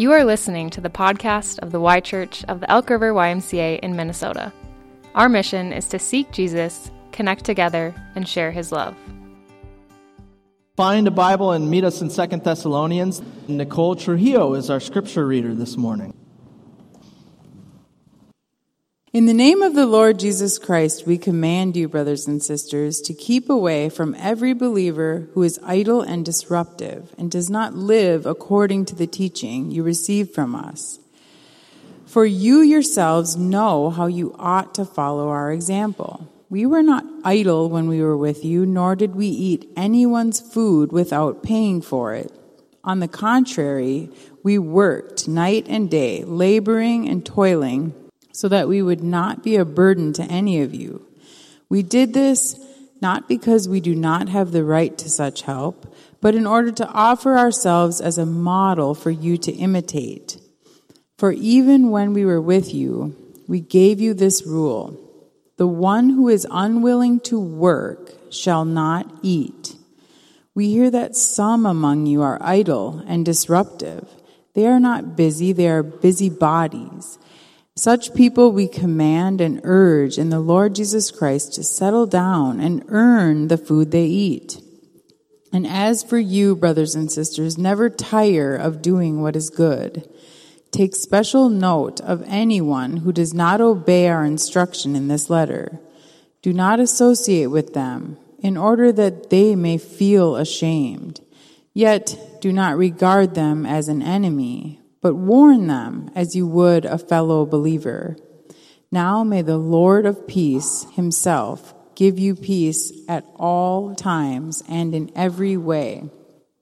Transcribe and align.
You 0.00 0.12
are 0.12 0.24
listening 0.24 0.70
to 0.70 0.80
the 0.80 0.88
podcast 0.88 1.58
of 1.58 1.72
the 1.72 1.78
Y 1.78 2.00
Church 2.00 2.42
of 2.48 2.60
the 2.60 2.70
Elk 2.70 2.88
River 2.88 3.12
YMCA 3.12 3.80
in 3.80 3.96
Minnesota. 3.96 4.50
Our 5.14 5.28
mission 5.28 5.74
is 5.74 5.88
to 5.88 5.98
seek 5.98 6.32
Jesus, 6.32 6.90
connect 7.12 7.44
together, 7.44 7.94
and 8.14 8.26
share 8.26 8.50
his 8.50 8.72
love. 8.72 8.96
Find 10.74 11.06
a 11.06 11.10
Bible 11.10 11.52
and 11.52 11.70
meet 11.70 11.84
us 11.84 12.00
in 12.00 12.08
Second 12.08 12.44
Thessalonians. 12.44 13.20
Nicole 13.46 13.94
Trujillo 13.94 14.54
is 14.54 14.70
our 14.70 14.80
scripture 14.80 15.26
reader 15.26 15.54
this 15.54 15.76
morning. 15.76 16.16
In 19.12 19.26
the 19.26 19.34
name 19.34 19.60
of 19.60 19.74
the 19.74 19.86
Lord 19.86 20.20
Jesus 20.20 20.56
Christ, 20.56 21.04
we 21.04 21.18
command 21.18 21.76
you, 21.76 21.88
brothers 21.88 22.28
and 22.28 22.40
sisters, 22.40 23.00
to 23.00 23.12
keep 23.12 23.50
away 23.50 23.88
from 23.88 24.14
every 24.16 24.52
believer 24.52 25.28
who 25.34 25.42
is 25.42 25.58
idle 25.64 26.00
and 26.00 26.24
disruptive 26.24 27.12
and 27.18 27.28
does 27.28 27.50
not 27.50 27.74
live 27.74 28.24
according 28.24 28.84
to 28.84 28.94
the 28.94 29.08
teaching 29.08 29.72
you 29.72 29.82
received 29.82 30.32
from 30.32 30.54
us. 30.54 31.00
For 32.06 32.24
you 32.24 32.60
yourselves 32.60 33.36
know 33.36 33.90
how 33.90 34.06
you 34.06 34.32
ought 34.38 34.76
to 34.76 34.84
follow 34.84 35.28
our 35.28 35.50
example. 35.50 36.28
We 36.48 36.64
were 36.64 36.84
not 36.84 37.04
idle 37.24 37.68
when 37.68 37.88
we 37.88 38.00
were 38.00 38.16
with 38.16 38.44
you, 38.44 38.64
nor 38.64 38.94
did 38.94 39.16
we 39.16 39.26
eat 39.26 39.72
anyone's 39.76 40.38
food 40.38 40.92
without 40.92 41.42
paying 41.42 41.82
for 41.82 42.14
it. 42.14 42.32
On 42.84 43.00
the 43.00 43.08
contrary, 43.08 44.08
we 44.44 44.56
worked 44.56 45.26
night 45.26 45.66
and 45.68 45.90
day, 45.90 46.22
laboring 46.22 47.08
and 47.08 47.26
toiling 47.26 47.92
so 48.40 48.48
that 48.48 48.68
we 48.68 48.80
would 48.80 49.02
not 49.02 49.44
be 49.44 49.56
a 49.56 49.66
burden 49.66 50.14
to 50.14 50.22
any 50.22 50.62
of 50.62 50.74
you. 50.74 51.06
We 51.68 51.82
did 51.82 52.14
this 52.14 52.58
not 52.98 53.28
because 53.28 53.68
we 53.68 53.80
do 53.80 53.94
not 53.94 54.30
have 54.30 54.50
the 54.50 54.64
right 54.64 54.96
to 54.96 55.10
such 55.10 55.42
help, 55.42 55.94
but 56.22 56.34
in 56.34 56.46
order 56.46 56.72
to 56.72 56.88
offer 56.88 57.36
ourselves 57.36 58.00
as 58.00 58.16
a 58.16 58.24
model 58.24 58.94
for 58.94 59.10
you 59.10 59.36
to 59.36 59.52
imitate. 59.52 60.38
For 61.18 61.32
even 61.32 61.90
when 61.90 62.14
we 62.14 62.24
were 62.24 62.40
with 62.40 62.72
you, 62.72 63.14
we 63.46 63.60
gave 63.60 64.00
you 64.00 64.14
this 64.14 64.46
rule. 64.46 64.98
The 65.58 65.66
one 65.66 66.08
who 66.08 66.30
is 66.30 66.46
unwilling 66.50 67.20
to 67.28 67.38
work 67.38 68.14
shall 68.32 68.64
not 68.64 69.18
eat. 69.20 69.76
We 70.54 70.70
hear 70.70 70.90
that 70.90 71.14
some 71.14 71.66
among 71.66 72.06
you 72.06 72.22
are 72.22 72.38
idle 72.40 73.04
and 73.06 73.22
disruptive. 73.22 74.08
They 74.54 74.66
are 74.66 74.80
not 74.80 75.14
busy, 75.14 75.52
they 75.52 75.68
are 75.68 75.82
busy 75.82 76.30
bodies. 76.30 77.18
Such 77.76 78.14
people 78.14 78.52
we 78.52 78.68
command 78.68 79.40
and 79.40 79.60
urge 79.62 80.18
in 80.18 80.30
the 80.30 80.40
Lord 80.40 80.74
Jesus 80.74 81.10
Christ 81.10 81.54
to 81.54 81.62
settle 81.62 82.06
down 82.06 82.60
and 82.60 82.84
earn 82.88 83.48
the 83.48 83.56
food 83.56 83.90
they 83.90 84.06
eat. 84.06 84.60
And 85.52 85.66
as 85.66 86.02
for 86.02 86.18
you, 86.18 86.54
brothers 86.54 86.94
and 86.94 87.10
sisters, 87.10 87.58
never 87.58 87.88
tire 87.88 88.54
of 88.54 88.82
doing 88.82 89.22
what 89.22 89.36
is 89.36 89.50
good. 89.50 90.08
Take 90.70 90.94
special 90.94 91.48
note 91.48 92.00
of 92.00 92.22
anyone 92.26 92.98
who 92.98 93.12
does 93.12 93.34
not 93.34 93.60
obey 93.60 94.08
our 94.08 94.24
instruction 94.24 94.94
in 94.94 95.08
this 95.08 95.28
letter. 95.28 95.80
Do 96.42 96.52
not 96.52 96.80
associate 96.80 97.48
with 97.48 97.74
them 97.74 98.18
in 98.38 98.56
order 98.56 98.92
that 98.92 99.30
they 99.30 99.56
may 99.56 99.78
feel 99.78 100.36
ashamed. 100.36 101.20
Yet 101.74 102.40
do 102.40 102.52
not 102.52 102.76
regard 102.76 103.34
them 103.34 103.66
as 103.66 103.88
an 103.88 104.02
enemy 104.02 104.79
but 105.00 105.14
warn 105.14 105.66
them 105.66 106.10
as 106.14 106.36
you 106.36 106.46
would 106.46 106.84
a 106.84 106.98
fellow 106.98 107.46
believer. 107.46 108.16
Now 108.92 109.24
may 109.24 109.42
the 109.42 109.58
Lord 109.58 110.06
of 110.06 110.26
peace 110.26 110.86
himself 110.94 111.74
give 111.94 112.18
you 112.18 112.34
peace 112.34 112.92
at 113.08 113.24
all 113.36 113.94
times 113.94 114.62
and 114.68 114.94
in 114.94 115.10
every 115.14 115.56
way. 115.56 116.08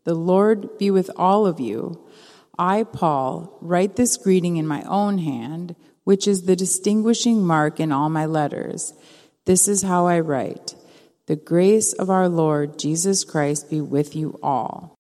The 0.04 0.14
Lord 0.14 0.78
be 0.78 0.90
with 0.90 1.10
all 1.16 1.46
of 1.46 1.60
you. 1.60 2.04
I, 2.58 2.82
Paul, 2.82 3.56
write 3.60 3.96
this 3.96 4.16
greeting 4.16 4.56
in 4.56 4.66
my 4.66 4.82
own 4.82 5.18
hand, 5.18 5.76
which 6.04 6.26
is 6.26 6.42
the 6.42 6.56
distinguishing 6.56 7.46
mark 7.46 7.78
in 7.78 7.92
all 7.92 8.08
my 8.08 8.26
letters. 8.26 8.92
This 9.44 9.68
is 9.68 9.82
how 9.82 10.06
I 10.06 10.20
write. 10.20 10.74
The 11.26 11.36
grace 11.36 11.92
of 11.92 12.10
our 12.10 12.28
Lord 12.28 12.78
Jesus 12.78 13.24
Christ 13.24 13.70
be 13.70 13.80
with 13.80 14.16
you 14.16 14.38
all. 14.42 14.96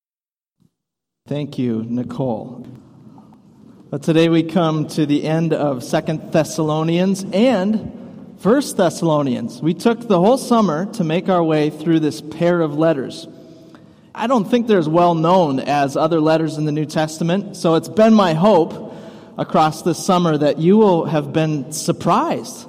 Thank 1.26 1.58
you, 1.58 1.84
Nicole. 1.88 2.66
But 3.90 4.02
today 4.02 4.28
we 4.28 4.42
come 4.42 4.86
to 4.88 5.06
the 5.06 5.24
end 5.24 5.54
of 5.54 5.82
Second 5.82 6.30
Thessalonians 6.30 7.24
and 7.32 8.36
First 8.38 8.76
Thessalonians. 8.76 9.62
We 9.62 9.72
took 9.72 10.06
the 10.06 10.20
whole 10.20 10.36
summer 10.36 10.84
to 10.92 11.04
make 11.04 11.30
our 11.30 11.42
way 11.42 11.70
through 11.70 12.00
this 12.00 12.20
pair 12.20 12.60
of 12.60 12.76
letters. 12.76 13.26
I 14.14 14.26
don't 14.26 14.44
think 14.44 14.66
they're 14.66 14.78
as 14.78 14.90
well 14.90 15.14
known 15.14 15.58
as 15.58 15.96
other 15.96 16.20
letters 16.20 16.58
in 16.58 16.66
the 16.66 16.72
New 16.72 16.84
Testament, 16.84 17.56
so 17.56 17.76
it's 17.76 17.88
been 17.88 18.12
my 18.12 18.34
hope 18.34 18.94
across 19.38 19.80
this 19.80 20.04
summer 20.04 20.36
that 20.36 20.58
you 20.58 20.76
will 20.76 21.06
have 21.06 21.32
been 21.32 21.72
surprised 21.72 22.68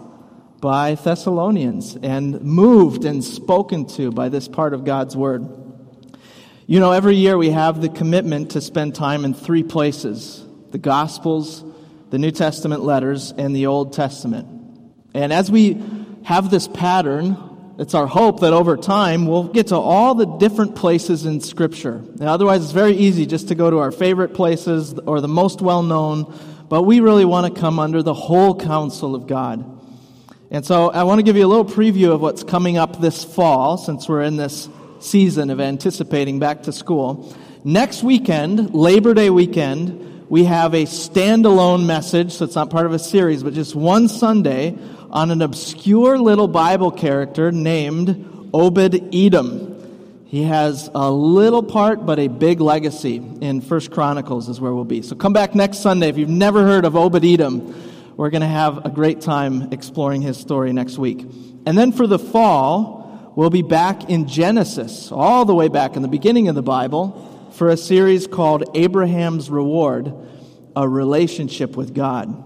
by 0.61 0.95
Thessalonians 0.95 1.97
and 1.97 2.39
moved 2.43 3.03
and 3.03 3.21
spoken 3.25 3.87
to 3.87 4.09
by 4.13 4.29
this 4.29 4.47
part 4.47 4.73
of 4.73 4.85
God's 4.85 5.17
Word. 5.17 5.49
You 6.65 6.79
know, 6.79 6.93
every 6.93 7.17
year 7.17 7.37
we 7.37 7.49
have 7.49 7.81
the 7.81 7.89
commitment 7.89 8.51
to 8.51 8.61
spend 8.61 8.95
time 8.95 9.25
in 9.25 9.33
three 9.33 9.63
places 9.63 10.45
the 10.71 10.77
Gospels, 10.77 11.63
the 12.09 12.17
New 12.17 12.31
Testament 12.31 12.83
letters, 12.83 13.33
and 13.37 13.55
the 13.55 13.67
Old 13.67 13.93
Testament. 13.93 14.47
And 15.13 15.33
as 15.33 15.49
we 15.49 15.81
have 16.23 16.49
this 16.49 16.67
pattern, 16.67 17.37
it's 17.79 17.93
our 17.93 18.07
hope 18.07 18.41
that 18.41 18.53
over 18.53 18.75
time 18.77 19.25
we'll 19.25 19.47
get 19.47 19.67
to 19.67 19.75
all 19.75 20.13
the 20.13 20.25
different 20.25 20.75
places 20.75 21.25
in 21.25 21.39
Scripture. 21.39 22.03
Now, 22.15 22.33
otherwise, 22.33 22.63
it's 22.63 22.73
very 22.73 22.93
easy 22.93 23.25
just 23.25 23.47
to 23.47 23.55
go 23.55 23.69
to 23.69 23.77
our 23.77 23.91
favorite 23.91 24.33
places 24.33 24.93
or 24.93 25.21
the 25.21 25.27
most 25.27 25.61
well 25.61 25.81
known, 25.81 26.37
but 26.67 26.83
we 26.83 26.99
really 26.99 27.25
want 27.25 27.53
to 27.53 27.59
come 27.59 27.79
under 27.79 28.03
the 28.03 28.13
whole 28.13 28.53
counsel 28.59 29.15
of 29.15 29.27
God. 29.27 29.77
And 30.51 30.65
so 30.65 30.89
I 30.89 31.03
want 31.03 31.19
to 31.19 31.23
give 31.23 31.37
you 31.37 31.45
a 31.45 31.47
little 31.47 31.65
preview 31.65 32.11
of 32.11 32.21
what's 32.21 32.43
coming 32.43 32.77
up 32.77 32.99
this 32.99 33.23
fall 33.23 33.77
since 33.77 34.09
we're 34.09 34.23
in 34.23 34.35
this 34.35 34.67
season 34.99 35.49
of 35.49 35.61
anticipating 35.61 36.39
back 36.39 36.63
to 36.63 36.73
school. 36.73 37.33
Next 37.63 38.03
weekend, 38.03 38.73
Labor 38.73 39.13
Day 39.13 39.29
weekend, 39.29 40.08
we 40.29 40.43
have 40.43 40.75
a 40.75 40.83
standalone 40.83 41.87
message, 41.87 42.33
so 42.33 42.45
it's 42.45 42.53
not 42.53 42.69
part 42.69 42.85
of 42.85 42.93
a 42.93 42.99
series, 42.99 43.41
but 43.41 43.53
just 43.53 43.73
one 43.73 44.07
Sunday 44.07 44.77
on 45.09 45.31
an 45.31 45.41
obscure 45.41 46.19
little 46.19 46.47
Bible 46.47 46.91
character 46.91 47.51
named 47.51 48.49
Obed 48.53 49.13
Edom. 49.13 50.23
He 50.27 50.43
has 50.43 50.87
a 50.93 51.09
little 51.11 51.63
part, 51.63 52.05
but 52.05 52.19
a 52.19 52.27
big 52.27 52.61
legacy 52.61 53.15
in 53.15 53.61
First 53.61 53.89
Chronicles 53.89 54.47
is 54.49 54.61
where 54.61 54.71
we'll 54.71 54.85
be. 54.85 55.01
So 55.01 55.15
come 55.15 55.33
back 55.33 55.55
next 55.55 55.79
Sunday. 55.79 56.09
If 56.09 56.17
you've 56.19 56.29
never 56.29 56.61
heard 56.61 56.85
of 56.85 56.95
Obed 56.95 57.25
Edom, 57.25 58.15
we're 58.15 58.29
going 58.29 58.41
to 58.41 58.47
have 58.47 58.85
a 58.85 58.89
great 58.89 59.21
time 59.21 59.73
exploring 59.73 60.21
his 60.21 60.37
story 60.37 60.71
next 60.73 60.99
week. 60.99 61.25
And 61.65 61.75
then 61.75 61.91
for 61.91 62.05
the 62.05 62.19
fall, 62.19 63.33
we'll 63.35 63.49
be 63.49 63.63
back 63.63 64.11
in 64.11 64.27
Genesis, 64.27 65.11
all 65.11 65.45
the 65.45 65.55
way 65.55 65.69
back 65.69 65.95
in 65.95 66.03
the 66.03 66.07
beginning 66.07 66.49
of 66.49 66.53
the 66.53 66.61
Bible 66.61 67.25
for 67.59 67.67
a 67.67 67.75
series 67.75 68.25
called 68.25 68.63
Abraham's 68.73 69.49
Reward 69.49 70.13
A 70.77 70.87
Relationship 70.87 71.75
with 71.75 71.93
God. 71.93 72.41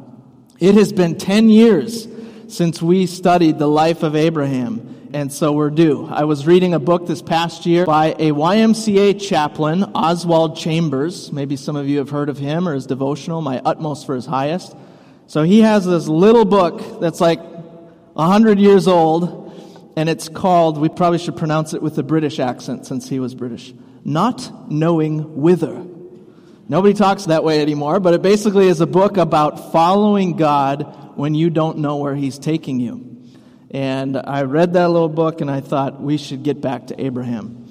It 0.59 0.73
has 0.73 0.91
been 0.91 1.19
10 1.19 1.49
years 1.49 2.07
since 2.47 2.81
we 2.81 3.05
studied 3.05 3.59
the 3.59 3.67
life 3.67 4.01
of 4.01 4.15
Abraham, 4.15 5.11
and 5.13 5.31
so 5.31 5.51
we're 5.51 5.69
due. 5.69 6.07
I 6.07 6.23
was 6.23 6.47
reading 6.47 6.73
a 6.73 6.79
book 6.79 7.05
this 7.05 7.21
past 7.21 7.67
year 7.67 7.85
by 7.85 8.13
a 8.17 8.31
YMCA 8.31 9.21
chaplain, 9.21 9.83
Oswald 9.83 10.57
Chambers. 10.57 11.31
Maybe 11.31 11.57
some 11.57 11.75
of 11.75 11.87
you 11.87 11.99
have 11.99 12.09
heard 12.09 12.27
of 12.27 12.39
him 12.39 12.67
or 12.67 12.73
his 12.73 12.87
devotional, 12.87 13.39
My 13.39 13.61
Utmost 13.63 14.07
for 14.07 14.15
His 14.15 14.25
Highest. 14.25 14.75
So 15.27 15.43
he 15.43 15.59
has 15.59 15.85
this 15.85 16.07
little 16.07 16.43
book 16.43 16.99
that's 16.99 17.21
like 17.21 17.39
100 17.39 18.57
years 18.57 18.87
old, 18.87 19.91
and 19.95 20.09
it's 20.09 20.27
called, 20.27 20.79
we 20.79 20.89
probably 20.89 21.19
should 21.19 21.37
pronounce 21.37 21.75
it 21.75 21.83
with 21.83 21.99
a 21.99 22.03
British 22.03 22.39
accent 22.39 22.87
since 22.87 23.09
he 23.09 23.19
was 23.19 23.35
British 23.35 23.75
not 24.05 24.71
knowing 24.71 25.41
whither. 25.41 25.85
Nobody 26.67 26.93
talks 26.93 27.25
that 27.25 27.43
way 27.43 27.61
anymore, 27.61 27.99
but 27.99 28.13
it 28.13 28.21
basically 28.21 28.67
is 28.67 28.81
a 28.81 28.87
book 28.87 29.17
about 29.17 29.71
following 29.71 30.37
God 30.37 31.17
when 31.17 31.35
you 31.35 31.49
don't 31.49 31.79
know 31.79 31.97
where 31.97 32.15
He's 32.15 32.39
taking 32.39 32.79
you. 32.79 33.21
And 33.71 34.17
I 34.17 34.43
read 34.43 34.73
that 34.73 34.89
little 34.89 35.09
book 35.09 35.41
and 35.41 35.49
I 35.49 35.59
thought 35.61 36.01
we 36.01 36.17
should 36.17 36.43
get 36.43 36.61
back 36.61 36.87
to 36.87 37.03
Abraham. 37.03 37.65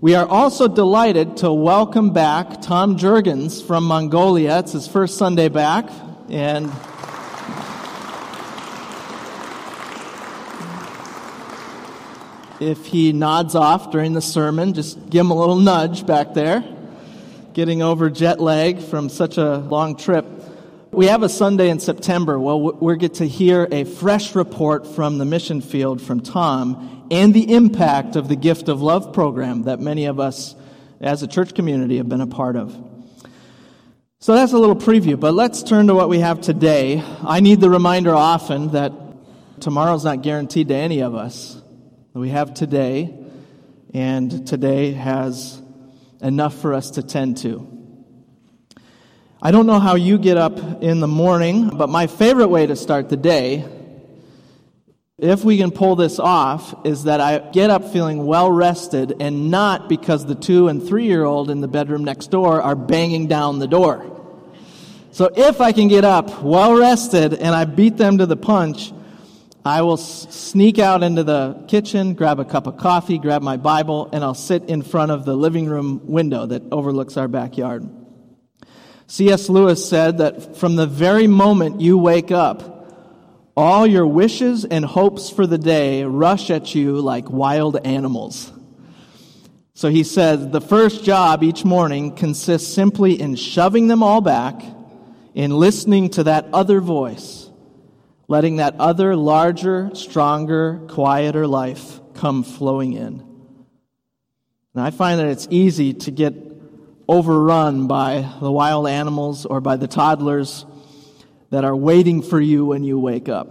We 0.00 0.14
are 0.14 0.26
also 0.26 0.68
delighted 0.68 1.38
to 1.38 1.52
welcome 1.52 2.12
back 2.12 2.60
Tom 2.60 2.98
Jurgens 2.98 3.66
from 3.66 3.84
Mongolia. 3.84 4.58
It's 4.58 4.72
his 4.72 4.86
first 4.86 5.16
Sunday 5.16 5.48
back, 5.48 5.88
and 6.28 6.70
if 12.60 12.86
he 12.86 13.12
nods 13.12 13.54
off 13.54 13.90
during 13.90 14.12
the 14.12 14.20
sermon, 14.20 14.74
just 14.74 15.10
give 15.10 15.20
him 15.20 15.30
a 15.30 15.38
little 15.38 15.56
nudge 15.56 16.06
back 16.06 16.34
there, 16.34 16.64
getting 17.52 17.82
over 17.82 18.10
jet 18.10 18.40
lag 18.40 18.80
from 18.80 19.08
such 19.08 19.38
a 19.38 19.58
long 19.58 19.96
trip. 19.96 20.24
We 20.92 21.06
have 21.06 21.22
a 21.22 21.28
Sunday 21.28 21.68
in 21.68 21.80
September. 21.80 22.38
Well, 22.38 22.60
we 22.60 22.96
get 22.96 23.14
to 23.14 23.26
hear 23.26 23.68
a 23.70 23.84
fresh 23.84 24.34
report 24.34 24.86
from 24.86 25.18
the 25.18 25.24
mission 25.24 25.60
field 25.60 26.00
from 26.00 26.20
Tom 26.20 27.06
and 27.10 27.34
the 27.34 27.52
impact 27.52 28.16
of 28.16 28.28
the 28.28 28.36
Gift 28.36 28.68
of 28.68 28.80
Love 28.82 29.12
program 29.12 29.64
that 29.64 29.80
many 29.80 30.06
of 30.06 30.18
us 30.18 30.54
as 31.00 31.22
a 31.22 31.26
church 31.26 31.54
community 31.54 31.98
have 31.98 32.08
been 32.08 32.20
a 32.20 32.26
part 32.26 32.56
of. 32.56 32.74
So 34.18 34.34
that's 34.34 34.52
a 34.52 34.58
little 34.58 34.74
preview, 34.74 35.20
but 35.20 35.34
let's 35.34 35.62
turn 35.62 35.88
to 35.88 35.94
what 35.94 36.08
we 36.08 36.20
have 36.20 36.40
today. 36.40 37.02
I 37.22 37.40
need 37.40 37.60
the 37.60 37.68
reminder 37.68 38.14
often 38.14 38.72
that 38.72 38.92
tomorrow's 39.60 40.04
not 40.04 40.22
guaranteed 40.22 40.68
to 40.68 40.74
any 40.74 41.00
of 41.00 41.14
us. 41.14 41.55
We 42.16 42.30
have 42.30 42.54
today, 42.54 43.14
and 43.92 44.46
today 44.46 44.92
has 44.92 45.60
enough 46.22 46.58
for 46.58 46.72
us 46.72 46.92
to 46.92 47.02
tend 47.02 47.36
to. 47.42 47.70
I 49.42 49.50
don't 49.50 49.66
know 49.66 49.78
how 49.78 49.96
you 49.96 50.16
get 50.16 50.38
up 50.38 50.82
in 50.82 51.00
the 51.00 51.06
morning, 51.06 51.76
but 51.76 51.90
my 51.90 52.06
favorite 52.06 52.48
way 52.48 52.66
to 52.68 52.74
start 52.74 53.10
the 53.10 53.18
day, 53.18 53.66
if 55.18 55.44
we 55.44 55.58
can 55.58 55.70
pull 55.70 55.94
this 55.94 56.18
off, 56.18 56.86
is 56.86 57.04
that 57.04 57.20
I 57.20 57.50
get 57.50 57.68
up 57.68 57.92
feeling 57.92 58.24
well 58.24 58.50
rested 58.50 59.16
and 59.20 59.50
not 59.50 59.86
because 59.86 60.24
the 60.24 60.34
two 60.34 60.68
and 60.68 60.82
three 60.82 61.04
year 61.04 61.24
old 61.24 61.50
in 61.50 61.60
the 61.60 61.68
bedroom 61.68 62.02
next 62.02 62.30
door 62.30 62.62
are 62.62 62.74
banging 62.74 63.26
down 63.26 63.58
the 63.58 63.68
door. 63.68 64.10
So 65.10 65.30
if 65.36 65.60
I 65.60 65.72
can 65.72 65.88
get 65.88 66.06
up 66.06 66.42
well 66.42 66.72
rested 66.72 67.34
and 67.34 67.54
I 67.54 67.66
beat 67.66 67.98
them 67.98 68.16
to 68.16 68.24
the 68.24 68.38
punch, 68.38 68.94
I 69.66 69.82
will 69.82 69.96
sneak 69.96 70.78
out 70.78 71.02
into 71.02 71.24
the 71.24 71.64
kitchen, 71.66 72.14
grab 72.14 72.38
a 72.38 72.44
cup 72.44 72.66
of 72.66 72.76
coffee, 72.76 73.18
grab 73.18 73.42
my 73.42 73.56
Bible, 73.56 74.08
and 74.12 74.22
I'll 74.22 74.34
sit 74.34 74.64
in 74.64 74.82
front 74.82 75.10
of 75.10 75.24
the 75.24 75.34
living 75.34 75.66
room 75.66 76.00
window 76.04 76.46
that 76.46 76.62
overlooks 76.70 77.16
our 77.16 77.26
backyard. 77.26 77.88
C.S. 79.08 79.48
Lewis 79.48 79.88
said 79.88 80.18
that 80.18 80.56
from 80.56 80.76
the 80.76 80.86
very 80.86 81.26
moment 81.26 81.80
you 81.80 81.98
wake 81.98 82.30
up, 82.30 82.76
all 83.56 83.86
your 83.86 84.06
wishes 84.06 84.64
and 84.64 84.84
hopes 84.84 85.30
for 85.30 85.46
the 85.46 85.58
day 85.58 86.04
rush 86.04 86.50
at 86.50 86.74
you 86.74 87.00
like 87.00 87.30
wild 87.30 87.76
animals. 87.84 88.52
So 89.74 89.88
he 89.88 90.04
says 90.04 90.48
the 90.48 90.60
first 90.60 91.04
job 91.04 91.42
each 91.42 91.64
morning 91.64 92.14
consists 92.14 92.72
simply 92.72 93.20
in 93.20 93.34
shoving 93.34 93.88
them 93.88 94.02
all 94.02 94.20
back, 94.20 94.62
in 95.34 95.50
listening 95.50 96.10
to 96.10 96.24
that 96.24 96.46
other 96.52 96.80
voice, 96.80 97.45
letting 98.28 98.56
that 98.56 98.74
other 98.78 99.14
larger, 99.14 99.90
stronger, 99.94 100.80
quieter 100.88 101.46
life 101.46 102.00
come 102.14 102.42
flowing 102.42 102.92
in. 102.94 103.20
And 104.74 104.84
I 104.84 104.90
find 104.90 105.20
that 105.20 105.28
it's 105.28 105.46
easy 105.50 105.94
to 105.94 106.10
get 106.10 106.34
overrun 107.08 107.86
by 107.86 108.28
the 108.40 108.50
wild 108.50 108.88
animals 108.88 109.46
or 109.46 109.60
by 109.60 109.76
the 109.76 109.86
toddlers 109.86 110.66
that 111.50 111.64
are 111.64 111.76
waiting 111.76 112.22
for 112.22 112.40
you 112.40 112.66
when 112.66 112.84
you 112.84 112.98
wake 112.98 113.28
up. 113.28 113.48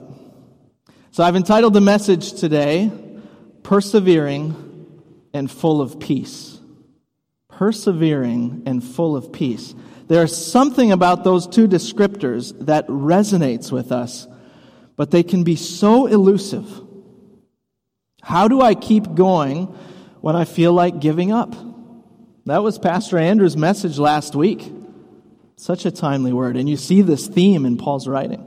So 1.12 1.24
I've 1.24 1.36
entitled 1.36 1.74
the 1.74 1.82
message 1.82 2.34
today, 2.34 2.92
Persevering 3.64 4.90
and 5.34 5.50
Full 5.50 5.82
of 5.82 6.00
Peace. 6.00 6.60
Persevering 7.48 8.64
and 8.66 8.84
full 8.84 9.16
of 9.16 9.32
peace. 9.32 9.74
There's 10.10 10.36
something 10.36 10.92
about 10.92 11.24
those 11.24 11.48
two 11.48 11.70
descriptors 11.70 12.54
that 12.66 12.86
resonates 12.88 13.72
with 13.72 13.94
us, 13.94 14.28
but 14.96 15.12
they 15.12 15.24
can 15.24 15.44
be 15.44 15.56
so 15.56 16.06
elusive. 16.08 16.68
How 18.22 18.48
do 18.48 18.62
I 18.62 18.74
keep 18.74 19.14
going 19.14 19.66
when 20.22 20.36
I 20.36 20.46
feel 20.46 20.74
like 20.74 21.00
giving 21.00 21.32
up? 21.32 21.54
That 22.46 22.64
was 22.64 22.78
Pastor 22.78 23.18
Andrew's 23.18 23.58
message 23.58 23.98
last 23.98 24.36
week. 24.36 24.72
Such 25.58 25.86
a 25.86 25.92
timely 25.92 26.34
word. 26.34 26.58
And 26.58 26.70
you 26.70 26.78
see 26.78 27.02
this 27.02 27.28
theme 27.28 27.66
in 27.66 27.78
Paul's 27.78 28.08
writing. 28.08 28.46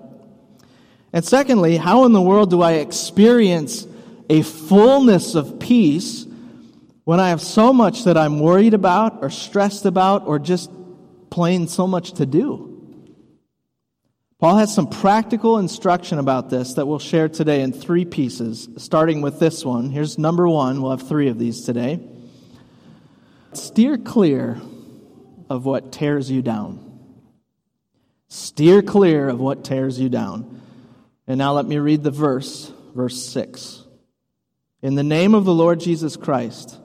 And 1.12 1.25
secondly, 1.25 1.77
how 1.77 2.05
in 2.05 2.12
the 2.12 2.21
world 2.21 2.50
do 2.50 2.62
I 2.62 2.75
experience 2.75 3.87
a 4.29 4.43
fullness 4.43 5.35
of 5.35 5.59
peace 5.59 6.27
when 7.05 7.19
I 7.19 7.31
have 7.31 7.41
so 7.41 7.73
much 7.73 8.05
that 8.05 8.19
I'm 8.19 8.41
worried 8.41 8.75
about 8.75 9.23
or 9.23 9.31
stressed 9.31 9.87
about 9.87 10.27
or 10.27 10.39
just 10.39 10.71
plain 11.31 11.67
so 11.67 11.87
much 11.87 12.12
to 12.15 12.27
do? 12.27 12.68
Paul 14.38 14.58
has 14.58 14.73
some 14.73 14.87
practical 14.88 15.58
instruction 15.58 16.20
about 16.20 16.49
this 16.49 16.75
that 16.75 16.87
we'll 16.87 17.00
share 17.00 17.29
today 17.29 17.61
in 17.61 17.73
three 17.73 18.05
pieces, 18.05 18.69
starting 18.76 19.20
with 19.20 19.40
this 19.40 19.64
one. 19.64 19.90
Here's 19.90 20.17
number 20.17 20.49
one. 20.49 20.81
We'll 20.81 20.93
have 20.93 21.08
three 21.08 21.29
of 21.29 21.40
these 21.40 21.64
today. 21.64 21.99
Steer 23.52 23.99
clear 23.99 24.61
of 25.50 25.64
what 25.64 25.90
tears 25.90 26.31
you 26.31 26.40
down. 26.40 27.00
Steer 28.29 28.81
clear 28.81 29.29
of 29.29 29.40
what 29.40 29.64
tears 29.64 29.99
you 29.99 30.08
down. 30.08 30.62
And 31.26 31.38
now 31.38 31.52
let 31.55 31.67
me 31.67 31.79
read 31.79 32.05
the 32.05 32.12
verse, 32.12 32.73
verse 32.94 33.20
6. 33.26 33.82
In 34.82 34.94
the 34.94 35.02
name 35.02 35.35
of 35.35 35.46
the 35.46 35.55
Lord 35.55 35.81
Jesus 35.81 36.17
Christ, 36.17 36.79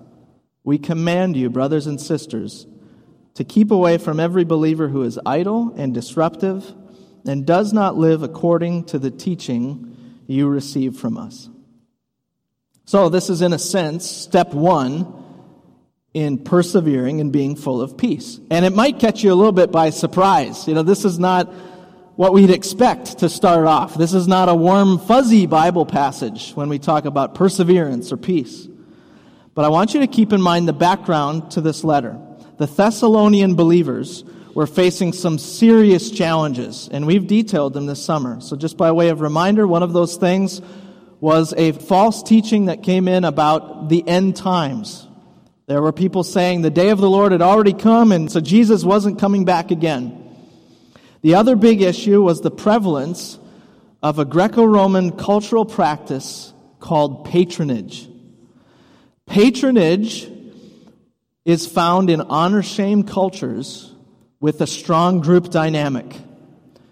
we 0.64 0.80
command 0.80 1.38
you, 1.38 1.52
brothers 1.52 1.86
and 1.86 2.02
sisters, 2.02 2.66
to 3.36 3.44
keep 3.44 3.70
away 3.70 4.00
from 4.00 4.20
every 4.20 4.44
believer 4.44 4.88
who 4.88 5.04
is 5.04 5.20
idle 5.24 5.72
and 5.78 5.94
disruptive 5.94 6.74
and 7.26 7.46
does 7.46 7.74
not 7.74 7.96
live 7.96 8.24
according 8.24 8.86
to 8.86 9.00
the 9.00 9.12
teaching 9.12 9.96
you 10.28 10.48
receive 10.48 10.98
from 10.98 11.18
us. 11.18 11.50
So, 12.86 13.10
this 13.10 13.30
is 13.30 13.42
in 13.42 13.54
a 13.54 13.60
sense 13.60 14.06
step 14.10 14.54
one 14.54 15.22
in 16.14 16.44
persevering 16.44 17.22
and 17.22 17.32
being 17.32 17.56
full 17.56 17.82
of 17.82 17.98
peace. 17.98 18.40
And 18.52 18.66
it 18.66 18.76
might 18.76 19.00
catch 19.00 19.24
you 19.24 19.34
a 19.34 19.36
little 19.36 19.52
bit 19.52 19.72
by 19.72 19.90
surprise. 19.90 20.68
You 20.68 20.76
know, 20.76 20.84
this 20.84 21.06
is 21.06 21.18
not 21.18 21.52
what 22.16 22.34
we'd 22.34 22.52
expect 22.52 23.20
to 23.20 23.30
start 23.30 23.66
off. 23.66 23.96
This 23.96 24.14
is 24.14 24.28
not 24.28 24.48
a 24.48 24.54
warm, 24.54 25.00
fuzzy 25.00 25.48
Bible 25.48 25.86
passage 25.86 26.52
when 26.52 26.70
we 26.70 26.78
talk 26.78 27.06
about 27.06 27.34
perseverance 27.34 28.12
or 28.12 28.18
peace. 28.18 28.68
But 29.56 29.66
I 29.66 29.70
want 29.70 29.94
you 29.94 30.02
to 30.02 30.08
keep 30.08 30.34
in 30.34 30.42
mind 30.42 30.68
the 30.68 30.74
background 30.74 31.52
to 31.52 31.62
this 31.62 31.84
letter. 31.84 32.20
The 32.58 32.68
Thessalonian 32.68 33.56
believers 33.56 34.24
were 34.54 34.68
facing 34.68 35.14
some 35.14 35.38
serious 35.38 36.12
challenges, 36.12 36.90
and 36.92 37.08
we've 37.08 37.28
detailed 37.28 37.74
them 37.74 37.86
this 37.86 38.04
summer. 38.04 38.40
So, 38.42 38.56
just 38.56 38.78
by 38.78 38.92
way 38.92 39.10
of 39.10 39.22
reminder, 39.22 39.66
one 39.66 39.84
of 39.84 39.94
those 39.94 40.16
things 40.18 40.62
was 41.20 41.54
a 41.56 41.72
false 41.72 42.22
teaching 42.22 42.66
that 42.66 42.84
came 42.84 43.08
in 43.08 43.24
about 43.24 43.90
the 43.90 44.08
end 44.08 44.36
times, 44.36 45.08
there 45.66 45.82
were 45.82 45.94
people 45.94 46.24
saying 46.24 46.62
the 46.62 46.70
day 46.70 46.90
of 46.90 47.00
the 47.00 47.10
Lord 47.10 47.32
had 47.32 47.42
already 47.42 47.72
come, 47.72 48.12
and 48.12 48.30
so 48.30 48.42
Jesus 48.42 48.84
wasn't 48.84 49.20
coming 49.20 49.46
back 49.46 49.72
again. 49.72 50.20
The 51.22 51.36
other 51.36 51.56
big 51.56 51.82
issue 51.82 52.22
was 52.22 52.42
the 52.42 52.52
prevalence 52.52 53.40
of 54.02 54.20
a 54.20 54.26
Greco 54.26 54.66
Roman 54.66 55.14
cultural 55.14 55.64
practice 55.64 56.54
called 56.82 57.24
patronage. 57.24 58.10
Patronage 59.26 60.30
is 61.46 61.66
found 61.66 62.10
in 62.10 62.20
honor 62.20 62.62
shame 62.62 63.04
cultures 63.04 63.93
with 64.44 64.60
a 64.60 64.68
strong 64.68 65.22
group 65.22 65.50
dynamic, 65.50 66.18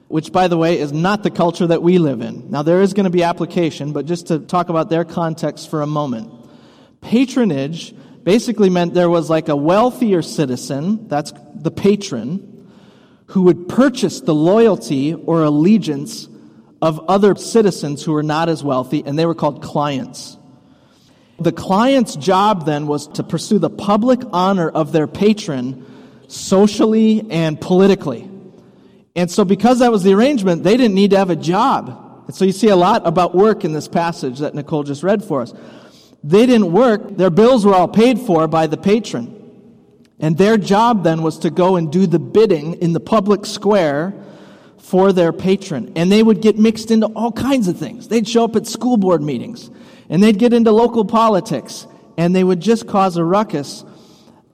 which, 0.07 0.31
by 0.31 0.47
the 0.47 0.55
way, 0.55 0.79
is 0.79 0.93
not 0.93 1.21
the 1.21 1.29
culture 1.29 1.67
that 1.67 1.83
we 1.83 1.97
live 1.97 2.21
in. 2.21 2.49
Now, 2.49 2.61
there 2.61 2.81
is 2.81 2.93
going 2.93 3.03
to 3.03 3.09
be 3.09 3.23
application, 3.23 3.91
but 3.91 4.05
just 4.05 4.27
to 4.27 4.39
talk 4.39 4.69
about 4.69 4.89
their 4.89 5.03
context 5.03 5.69
for 5.69 5.81
a 5.81 5.85
moment. 5.85 6.31
Patronage 7.01 7.93
basically 8.23 8.69
meant 8.69 8.93
there 8.93 9.09
was 9.09 9.29
like 9.29 9.49
a 9.49 9.55
wealthier 9.57 10.21
citizen, 10.21 11.09
that's 11.09 11.33
the 11.53 11.71
patron, 11.71 12.69
who 13.25 13.41
would 13.41 13.67
purchase 13.67 14.21
the 14.21 14.33
loyalty 14.33 15.13
or 15.13 15.43
allegiance 15.43 16.29
of 16.81 17.01
other 17.09 17.35
citizens 17.35 18.01
who 18.01 18.13
were 18.13 18.23
not 18.23 18.47
as 18.47 18.63
wealthy, 18.63 19.03
and 19.05 19.19
they 19.19 19.25
were 19.25 19.35
called 19.35 19.61
clients. 19.61 20.37
The 21.37 21.51
client's 21.51 22.15
job 22.15 22.65
then 22.65 22.87
was 22.87 23.09
to 23.09 23.23
pursue 23.23 23.59
the 23.59 23.69
public 23.69 24.21
honor 24.31 24.69
of 24.69 24.93
their 24.93 25.05
patron 25.05 25.85
socially 26.31 27.29
and 27.29 27.59
politically. 27.59 28.29
And 29.15 29.29
so, 29.29 29.43
because 29.43 29.79
that 29.79 29.91
was 29.91 30.03
the 30.03 30.13
arrangement, 30.13 30.63
they 30.63 30.77
didn't 30.77 30.95
need 30.95 31.11
to 31.11 31.17
have 31.17 31.29
a 31.29 31.35
job. 31.35 32.23
And 32.27 32.35
so, 32.35 32.45
you 32.45 32.53
see 32.53 32.69
a 32.69 32.75
lot 32.75 33.05
about 33.05 33.35
work 33.35 33.65
in 33.65 33.73
this 33.73 33.87
passage 33.87 34.39
that 34.39 34.55
Nicole 34.55 34.83
just 34.83 35.03
read 35.03 35.23
for 35.23 35.41
us. 35.41 35.53
They 36.23 36.45
didn't 36.45 36.71
work, 36.71 37.17
their 37.17 37.29
bills 37.29 37.65
were 37.65 37.73
all 37.73 37.87
paid 37.87 38.19
for 38.19 38.47
by 38.47 38.67
the 38.67 38.77
patron. 38.77 39.37
And 40.19 40.37
their 40.37 40.55
job 40.55 41.03
then 41.03 41.23
was 41.23 41.39
to 41.39 41.49
go 41.49 41.75
and 41.75 41.91
do 41.91 42.05
the 42.05 42.19
bidding 42.19 42.75
in 42.75 42.93
the 42.93 42.99
public 42.99 43.45
square 43.45 44.13
for 44.77 45.11
their 45.11 45.33
patron. 45.33 45.91
And 45.95 46.11
they 46.11 46.21
would 46.21 46.41
get 46.41 46.59
mixed 46.59 46.91
into 46.91 47.07
all 47.07 47.31
kinds 47.31 47.67
of 47.67 47.77
things. 47.77 48.07
They'd 48.07 48.27
show 48.27 48.43
up 48.43 48.55
at 48.55 48.67
school 48.67 48.97
board 48.97 49.23
meetings, 49.23 49.71
and 50.09 50.21
they'd 50.21 50.37
get 50.37 50.53
into 50.53 50.71
local 50.71 51.05
politics, 51.05 51.87
and 52.17 52.35
they 52.35 52.43
would 52.43 52.59
just 52.61 52.87
cause 52.87 53.17
a 53.17 53.23
ruckus 53.23 53.83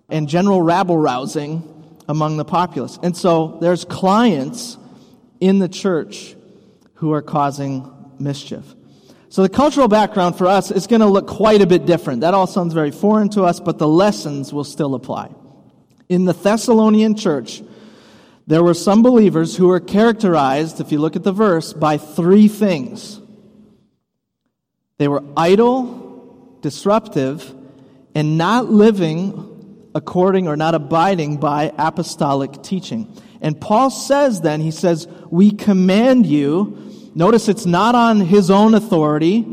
and 0.10 0.28
general 0.28 0.62
rabble 0.62 0.98
rousing 0.98 1.74
among 2.08 2.38
the 2.38 2.46
populace. 2.46 2.98
And 3.04 3.16
so 3.16 3.58
there's 3.62 3.84
clients 3.86 4.78
in 5.40 5.60
the 5.60 5.68
church 5.68 6.36
who 6.96 7.14
are 7.14 7.22
causing 7.22 7.94
mischief. 8.20 8.64
So 9.30 9.42
the 9.42 9.50
cultural 9.50 9.88
background 9.88 10.38
for 10.38 10.48
us 10.48 10.72
is 10.72 10.88
going 10.88 11.02
to 11.02 11.08
look 11.08 11.28
quite 11.28 11.62
a 11.62 11.68
bit 11.68 11.86
different. 11.86 12.22
That 12.22 12.34
all 12.34 12.48
sounds 12.48 12.74
very 12.74 12.92
foreign 12.92 13.30
to 13.30 13.44
us, 13.44 13.60
but 13.60 13.78
the 13.78 13.88
lessons 13.88 14.54
will 14.54 14.64
still 14.64 14.96
apply. 14.96 15.32
In 16.08 16.26
the 16.26 16.34
Thessalonian 16.34 17.16
church, 17.16 17.62
there 18.48 18.64
were 18.64 18.74
some 18.74 19.04
believers 19.04 19.58
who 19.58 19.68
were 19.68 19.82
characterized, 19.82 20.80
if 20.80 20.94
you 20.94 21.00
look 21.00 21.18
at 21.18 21.24
the 21.24 21.34
verse, 21.34 21.74
by 21.74 21.98
three 21.98 22.48
things. 22.48 23.20
They 24.98 25.10
were 25.10 25.24
idle, 25.36 26.58
disruptive, 26.62 27.54
and 28.16 28.38
not 28.38 28.72
living 28.72 29.57
according 29.98 30.48
or 30.48 30.56
not 30.56 30.76
abiding 30.76 31.38
by 31.38 31.74
apostolic 31.76 32.62
teaching. 32.62 33.12
And 33.42 33.60
Paul 33.60 33.90
says 33.90 34.42
then, 34.42 34.62
he 34.62 34.70
says, 34.70 35.08
We 35.30 35.52
command 35.52 36.28
you. 36.28 37.12
Notice 37.16 37.50
it's 37.50 37.66
not 37.66 37.96
on 37.96 38.20
his 38.20 38.52
own 38.52 38.76
authority. 38.76 39.46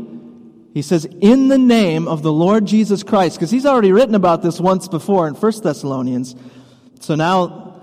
He 0.73 0.83
says, 0.83 1.05
In 1.05 1.47
the 1.47 1.57
name 1.57 2.07
of 2.07 2.21
the 2.21 2.31
Lord 2.31 2.67
Jesus 2.67 3.01
Christ, 3.01 3.37
because 3.37 3.49
he's 3.49 3.65
already 3.65 3.91
written 3.91 4.13
about 4.13 4.43
this 4.43 4.59
once 4.59 4.87
before 4.87 5.27
in 5.27 5.33
1 5.33 5.51
Thessalonians. 5.63 6.35
So 6.99 7.15
now 7.15 7.81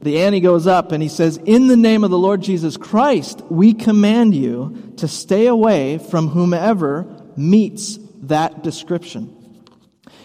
the 0.00 0.20
ante 0.20 0.40
goes 0.40 0.66
up 0.66 0.90
and 0.90 1.00
he 1.00 1.08
says, 1.08 1.36
In 1.36 1.68
the 1.68 1.76
name 1.76 2.02
of 2.02 2.10
the 2.10 2.18
Lord 2.18 2.42
Jesus 2.42 2.76
Christ, 2.76 3.40
we 3.50 3.72
command 3.72 4.34
you 4.34 4.94
to 4.96 5.06
stay 5.06 5.46
away 5.46 5.98
from 5.98 6.28
whomever 6.28 7.06
meets 7.36 8.00
that 8.22 8.64
description. 8.64 9.33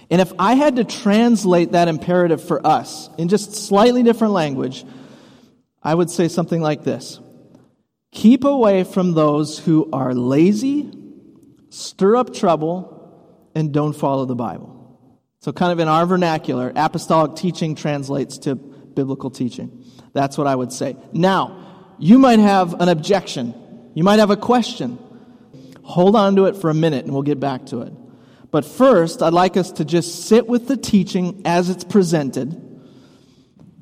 And 0.10 0.22
if 0.22 0.34
I 0.40 0.56
had 0.56 0.78
to 0.78 0.84
translate 0.84 1.74
that 1.74 1.88
imperative 1.88 2.44
for 2.44 2.66
us 2.66 3.10
in 3.18 3.28
just 3.28 3.54
slightly 3.54 4.02
different 4.02 4.34
language, 4.34 4.84
I 5.84 5.94
would 5.94 6.10
say 6.10 6.28
something 6.28 6.62
like 6.62 6.84
this 6.84 7.20
Keep 8.12 8.44
away 8.44 8.84
from 8.84 9.14
those 9.14 9.60
who 9.60 9.90
are 9.94 10.14
lazy, 10.14 10.92
stir 11.70 12.16
up 12.16 12.34
trouble, 12.34 13.52
and 13.54 13.72
don't 13.72 13.94
follow 13.94 14.26
the 14.26 14.36
Bible. 14.36 14.76
So, 15.42 15.52
kind 15.54 15.72
of 15.72 15.80
in 15.80 15.88
our 15.88 16.06
vernacular, 16.06 16.74
apostolic 16.76 17.36
teaching 17.36 17.76
translates 17.76 18.40
to 18.40 18.56
biblical 18.56 19.30
teaching. 19.30 19.86
That's 20.14 20.38
what 20.38 20.48
I 20.48 20.56
would 20.56 20.74
say. 20.74 20.98
Now, 21.14 21.96
you 22.00 22.18
might 22.18 22.40
have 22.40 22.82
an 22.82 22.90
objection, 22.90 23.54
you 23.94 24.04
might 24.04 24.20
have 24.20 24.32
a 24.32 24.38
question. 24.38 24.98
Hold 25.84 26.16
on 26.16 26.36
to 26.36 26.46
it 26.46 26.56
for 26.56 26.70
a 26.70 26.74
minute 26.74 27.06
and 27.06 27.14
we'll 27.14 27.24
get 27.24 27.40
back 27.40 27.66
to 27.68 27.82
it. 27.82 27.94
But 28.52 28.66
first, 28.66 29.22
I'd 29.22 29.34
like 29.34 29.58
us 29.58 29.72
to 29.74 29.86
just 29.86 30.26
sit 30.26 30.48
with 30.48 30.68
the 30.68 30.78
teaching 30.78 31.42
as 31.46 31.70
it's 31.70 31.84
presented. 31.84 32.54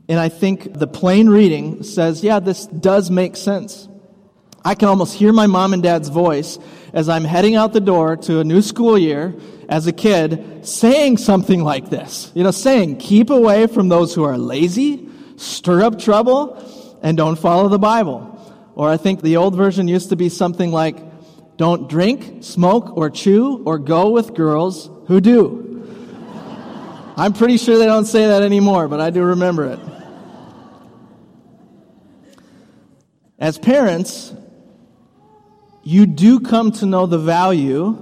And 0.09 0.19
I 0.19 0.29
think 0.29 0.73
the 0.73 0.87
plain 0.87 1.29
reading 1.29 1.83
says, 1.83 2.23
yeah, 2.23 2.39
this 2.39 2.65
does 2.65 3.09
make 3.09 3.35
sense. 3.35 3.87
I 4.63 4.75
can 4.75 4.89
almost 4.89 5.13
hear 5.13 5.31
my 5.31 5.47
mom 5.47 5.73
and 5.73 5.81
dad's 5.81 6.09
voice 6.09 6.59
as 6.91 7.07
I'm 7.07 7.23
heading 7.23 7.55
out 7.55 7.71
the 7.71 7.79
door 7.79 8.17
to 8.17 8.39
a 8.39 8.43
new 8.43 8.61
school 8.61 8.97
year 8.97 9.35
as 9.69 9.87
a 9.87 9.93
kid 9.93 10.65
saying 10.65 11.17
something 11.17 11.63
like 11.63 11.89
this. 11.89 12.31
You 12.35 12.43
know, 12.43 12.51
saying, 12.51 12.97
keep 12.97 13.29
away 13.29 13.67
from 13.67 13.87
those 13.87 14.13
who 14.13 14.23
are 14.23 14.37
lazy, 14.37 15.07
stir 15.37 15.83
up 15.83 15.99
trouble, 15.99 16.99
and 17.01 17.15
don't 17.15 17.37
follow 17.37 17.69
the 17.69 17.79
Bible. 17.79 18.33
Or 18.75 18.89
I 18.89 18.97
think 18.97 19.21
the 19.21 19.37
old 19.37 19.55
version 19.55 19.87
used 19.87 20.09
to 20.09 20.15
be 20.15 20.29
something 20.29 20.71
like, 20.71 20.97
don't 21.57 21.89
drink, 21.89 22.43
smoke, 22.43 22.95
or 22.95 23.09
chew, 23.09 23.63
or 23.65 23.79
go 23.79 24.11
with 24.11 24.33
girls 24.33 24.89
who 25.07 25.19
do. 25.19 25.63
I'm 27.17 27.33
pretty 27.33 27.57
sure 27.57 27.79
they 27.79 27.87
don't 27.87 28.05
say 28.05 28.27
that 28.27 28.43
anymore, 28.43 28.87
but 28.87 29.01
I 29.01 29.09
do 29.09 29.23
remember 29.23 29.65
it. 29.65 29.79
As 33.39 33.57
parents, 33.57 34.33
you 35.83 36.05
do 36.05 36.39
come 36.39 36.71
to 36.73 36.85
know 36.85 37.05
the 37.07 37.17
value 37.17 37.97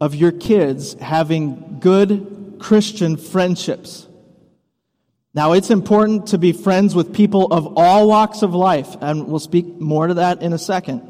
of 0.00 0.14
your 0.14 0.30
kids 0.30 0.94
having 0.94 1.78
good 1.80 2.58
Christian 2.60 3.16
friendships. 3.16 4.06
Now, 5.34 5.52
it's 5.52 5.70
important 5.70 6.28
to 6.28 6.38
be 6.38 6.52
friends 6.52 6.94
with 6.94 7.12
people 7.12 7.52
of 7.52 7.76
all 7.76 8.08
walks 8.08 8.42
of 8.42 8.54
life, 8.54 8.96
and 9.00 9.26
we'll 9.26 9.38
speak 9.38 9.80
more 9.80 10.06
to 10.06 10.14
that 10.14 10.42
in 10.42 10.52
a 10.52 10.58
second. 10.58 11.07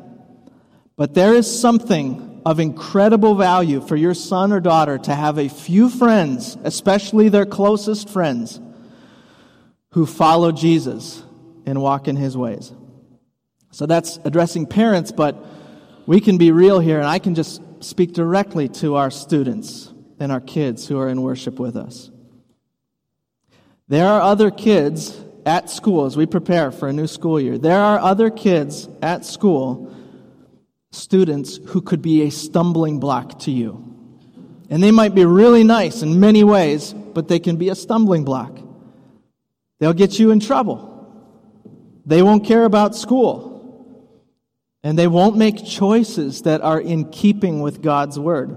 But 0.99 1.15
there 1.15 1.33
is 1.33 1.61
something 1.61 2.43
of 2.45 2.59
incredible 2.59 3.37
value 3.37 3.81
for 3.81 3.95
your 3.95 4.15
son 4.15 4.53
or 4.53 4.59
daughter 4.59 4.99
to 4.99 5.15
have 5.15 5.39
a 5.39 5.49
few 5.49 5.89
friends, 5.89 6.59
especially 6.65 7.29
their 7.29 7.47
closest 7.47 8.11
friends, 8.11 8.61
who 9.93 10.07
follow 10.07 10.51
Jesus 10.51 11.23
and 11.65 11.81
walk 11.81 12.09
in 12.09 12.17
his 12.17 12.37
ways. 12.37 12.73
So 13.71 13.87
that's 13.87 14.19
addressing 14.25 14.67
parents, 14.67 15.13
but 15.13 15.37
we 16.07 16.21
can 16.21 16.37
be 16.37 16.51
real 16.51 16.81
here, 16.81 16.99
and 16.99 17.07
I 17.07 17.21
can 17.21 17.37
just 17.37 17.63
speak 17.79 18.13
directly 18.13 18.69
to 18.69 18.97
our 18.97 19.13
students 19.13 19.93
and 20.19 20.33
our 20.33 20.41
kids 20.41 20.89
who 20.89 20.99
are 20.99 21.09
in 21.09 21.23
worship 21.23 21.61
with 21.61 21.77
us. 21.77 22.11
There 23.87 24.09
are 24.09 24.21
other 24.21 24.51
kids 24.51 25.17
at 25.47 25.71
school 25.71 26.07
as 26.07 26.17
we 26.17 26.27
prepare 26.27 26.73
for 26.73 26.89
a 26.89 26.93
new 26.93 27.07
school 27.07 27.39
year. 27.41 27.57
There 27.57 27.79
are 27.79 28.01
other 28.01 28.31
kids 28.31 28.89
at 29.01 29.25
school 29.25 29.95
students 30.91 31.59
who 31.69 31.81
could 31.81 32.03
be 32.03 32.23
a 32.23 32.31
stumbling 32.31 32.99
block 33.01 33.41
to 33.41 33.51
you. 33.51 33.85
And 34.71 34.83
they 34.83 34.91
might 34.91 35.15
be 35.15 35.25
really 35.25 35.65
nice 35.65 36.03
in 36.03 36.21
many 36.21 36.45
ways, 36.45 36.93
but 36.93 37.29
they 37.29 37.39
can 37.39 37.57
be 37.57 37.69
a 37.69 37.75
stumbling 37.75 38.25
block. 38.25 38.59
They'll 39.81 39.93
get 39.93 40.19
you 40.19 40.31
in 40.31 40.41
trouble. 40.41 40.85
They 42.05 42.23
won't 42.23 42.45
care 42.45 42.65
about 42.65 42.97
school. 42.97 43.57
And 44.83 44.99
they 44.99 45.09
won't 45.09 45.37
make 45.37 45.65
choices 45.65 46.43
that 46.43 46.61
are 46.61 46.81
in 46.81 47.11
keeping 47.11 47.61
with 47.61 47.83
God's 47.83 48.19
word. 48.19 48.57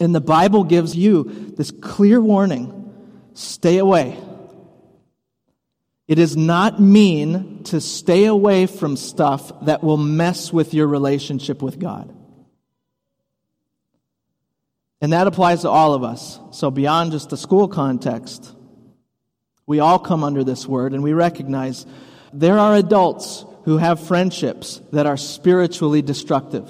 And 0.00 0.14
the 0.14 0.20
Bible 0.20 0.64
gives 0.64 0.96
you 0.96 1.52
this 1.56 1.70
clear 1.70 2.20
warning 2.20 2.80
stay 3.34 3.78
away. 3.78 4.18
It 6.06 6.18
is 6.18 6.36
not 6.36 6.80
mean 6.80 7.64
to 7.64 7.80
stay 7.80 8.26
away 8.26 8.66
from 8.66 8.96
stuff 8.96 9.64
that 9.64 9.82
will 9.82 9.96
mess 9.96 10.52
with 10.52 10.74
your 10.74 10.86
relationship 10.86 11.62
with 11.62 11.78
God. 11.78 12.14
And 15.00 15.12
that 15.12 15.26
applies 15.26 15.62
to 15.62 15.70
all 15.70 15.94
of 15.94 16.02
us. 16.02 16.38
So, 16.52 16.70
beyond 16.70 17.12
just 17.12 17.30
the 17.30 17.36
school 17.36 17.68
context, 17.68 18.54
we 19.66 19.80
all 19.80 19.98
come 19.98 20.22
under 20.24 20.44
this 20.44 20.66
word 20.66 20.92
and 20.92 21.02
we 21.02 21.12
recognize 21.12 21.86
there 22.32 22.58
are 22.58 22.74
adults 22.74 23.44
who 23.64 23.78
have 23.78 23.98
friendships 24.06 24.80
that 24.92 25.06
are 25.06 25.16
spiritually 25.16 26.02
destructive. 26.02 26.68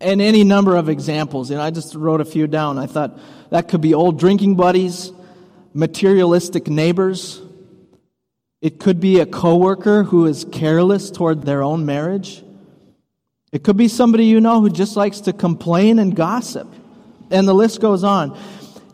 And 0.00 0.22
any 0.22 0.44
number 0.44 0.76
of 0.76 0.88
examples. 0.88 1.50
And 1.50 1.60
I 1.60 1.70
just 1.70 1.94
wrote 1.94 2.22
a 2.22 2.24
few 2.24 2.46
down. 2.46 2.78
I 2.78 2.86
thought 2.86 3.18
that 3.50 3.68
could 3.68 3.82
be 3.82 3.92
old 3.92 4.18
drinking 4.18 4.54
buddies, 4.54 5.12
materialistic 5.74 6.68
neighbors, 6.68 7.42
it 8.60 8.78
could 8.78 9.00
be 9.00 9.20
a 9.20 9.26
coworker 9.26 10.02
who 10.04 10.26
is 10.26 10.44
careless 10.44 11.10
toward 11.10 11.42
their 11.42 11.62
own 11.62 11.86
marriage. 11.86 12.44
It 13.52 13.64
could 13.64 13.76
be 13.76 13.88
somebody 13.88 14.26
you 14.26 14.40
know 14.40 14.60
who 14.60 14.70
just 14.70 14.96
likes 14.96 15.20
to 15.22 15.32
complain 15.32 15.98
and 15.98 16.14
gossip. 16.14 16.68
And 17.30 17.48
the 17.48 17.54
list 17.54 17.80
goes 17.80 18.04
on. 18.04 18.38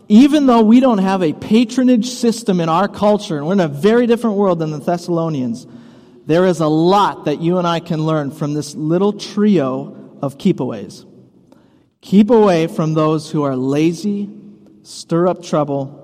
Even 0.09 0.47
though 0.47 0.63
we 0.63 0.79
don't 0.79 0.99
have 0.99 1.23
a 1.23 1.33
patronage 1.33 2.07
system 2.07 2.61
in 2.61 2.69
our 2.69 2.87
culture, 2.87 3.39
and 3.39 3.47
we're 3.47 3.55
in 3.55 3.61
a 3.61 3.69
very 3.69 4.07
different 4.07 4.37
world 4.37 4.61
than 4.61 4.71
the 4.71 4.79
Thessalonians, 4.79 5.67
there 6.27 6.47
is 6.47 6.61
a 6.61 6.69
lot 6.69 7.25
that 7.25 7.41
you 7.41 7.59
and 7.59 7.67
I 7.67 7.81
can 7.81 8.07
learn 8.07 8.31
from 8.31 8.55
this 8.55 8.75
little 8.77 9.13
trio 9.13 10.17
of 10.23 10.39
keepaways. 10.39 11.05
Keep 12.03 12.31
away 12.31 12.69
from 12.69 12.95
those 12.95 13.31
who 13.33 13.43
are 13.43 13.57
lazy, 13.57 14.31
stir 14.85 15.27
up 15.27 15.43
trouble, 15.43 16.03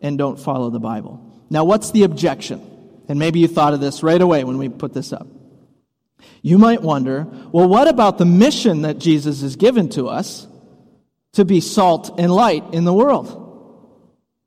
and 0.00 0.16
don't 0.16 0.40
follow 0.40 0.70
the 0.70 0.80
Bible. 0.80 1.20
Now, 1.50 1.64
what's 1.64 1.90
the 1.90 2.04
objection? 2.04 2.73
And 3.08 3.18
maybe 3.18 3.40
you 3.40 3.48
thought 3.48 3.74
of 3.74 3.80
this 3.80 4.02
right 4.02 4.20
away 4.20 4.44
when 4.44 4.58
we 4.58 4.68
put 4.68 4.94
this 4.94 5.12
up. 5.12 5.26
You 6.42 6.58
might 6.58 6.82
wonder, 6.82 7.26
well, 7.52 7.68
what 7.68 7.88
about 7.88 8.18
the 8.18 8.24
mission 8.24 8.82
that 8.82 8.98
Jesus 8.98 9.42
has 9.42 9.56
given 9.56 9.88
to 9.90 10.08
us 10.08 10.46
to 11.32 11.44
be 11.44 11.60
salt 11.60 12.18
and 12.18 12.32
light 12.32 12.72
in 12.72 12.84
the 12.84 12.92
world? 12.92 13.40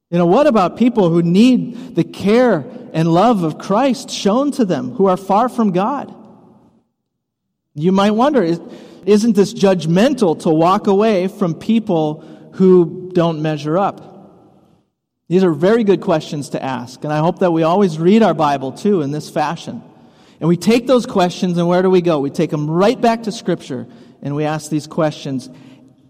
You 0.09 0.17
know, 0.17 0.25
what 0.25 0.47
about 0.47 0.77
people 0.77 1.09
who 1.09 1.21
need 1.21 1.95
the 1.95 2.03
care 2.03 2.65
and 2.93 3.13
love 3.13 3.43
of 3.43 3.57
Christ 3.57 4.09
shown 4.09 4.51
to 4.51 4.65
them, 4.65 4.91
who 4.91 5.07
are 5.07 5.17
far 5.17 5.49
from 5.49 5.71
God? 5.71 6.13
You 7.75 7.91
might 7.91 8.11
wonder, 8.11 8.41
isn't 8.43 9.35
this 9.35 9.53
judgmental 9.53 10.39
to 10.41 10.49
walk 10.49 10.87
away 10.87 11.27
from 11.27 11.53
people 11.53 12.21
who 12.53 13.11
don't 13.13 13.41
measure 13.41 13.77
up? 13.77 14.06
These 15.29 15.43
are 15.43 15.51
very 15.51 15.83
good 15.83 16.01
questions 16.01 16.49
to 16.49 16.63
ask, 16.63 17.03
and 17.03 17.11
I 17.11 17.17
hope 17.17 17.39
that 17.39 17.51
we 17.51 17.63
always 17.63 17.99
read 17.99 18.23
our 18.23 18.33
Bible 18.33 18.71
too 18.71 19.01
in 19.01 19.11
this 19.11 19.29
fashion. 19.29 19.83
And 20.39 20.47
we 20.47 20.55
take 20.55 20.87
those 20.87 21.05
questions, 21.05 21.57
and 21.57 21.67
where 21.67 21.81
do 21.81 21.89
we 21.89 22.01
go? 22.01 22.19
We 22.19 22.29
take 22.29 22.51
them 22.51 22.69
right 22.69 22.99
back 22.99 23.23
to 23.23 23.31
Scripture, 23.31 23.87
and 24.21 24.35
we 24.35 24.45
ask 24.45 24.69
these 24.69 24.87
questions, 24.87 25.49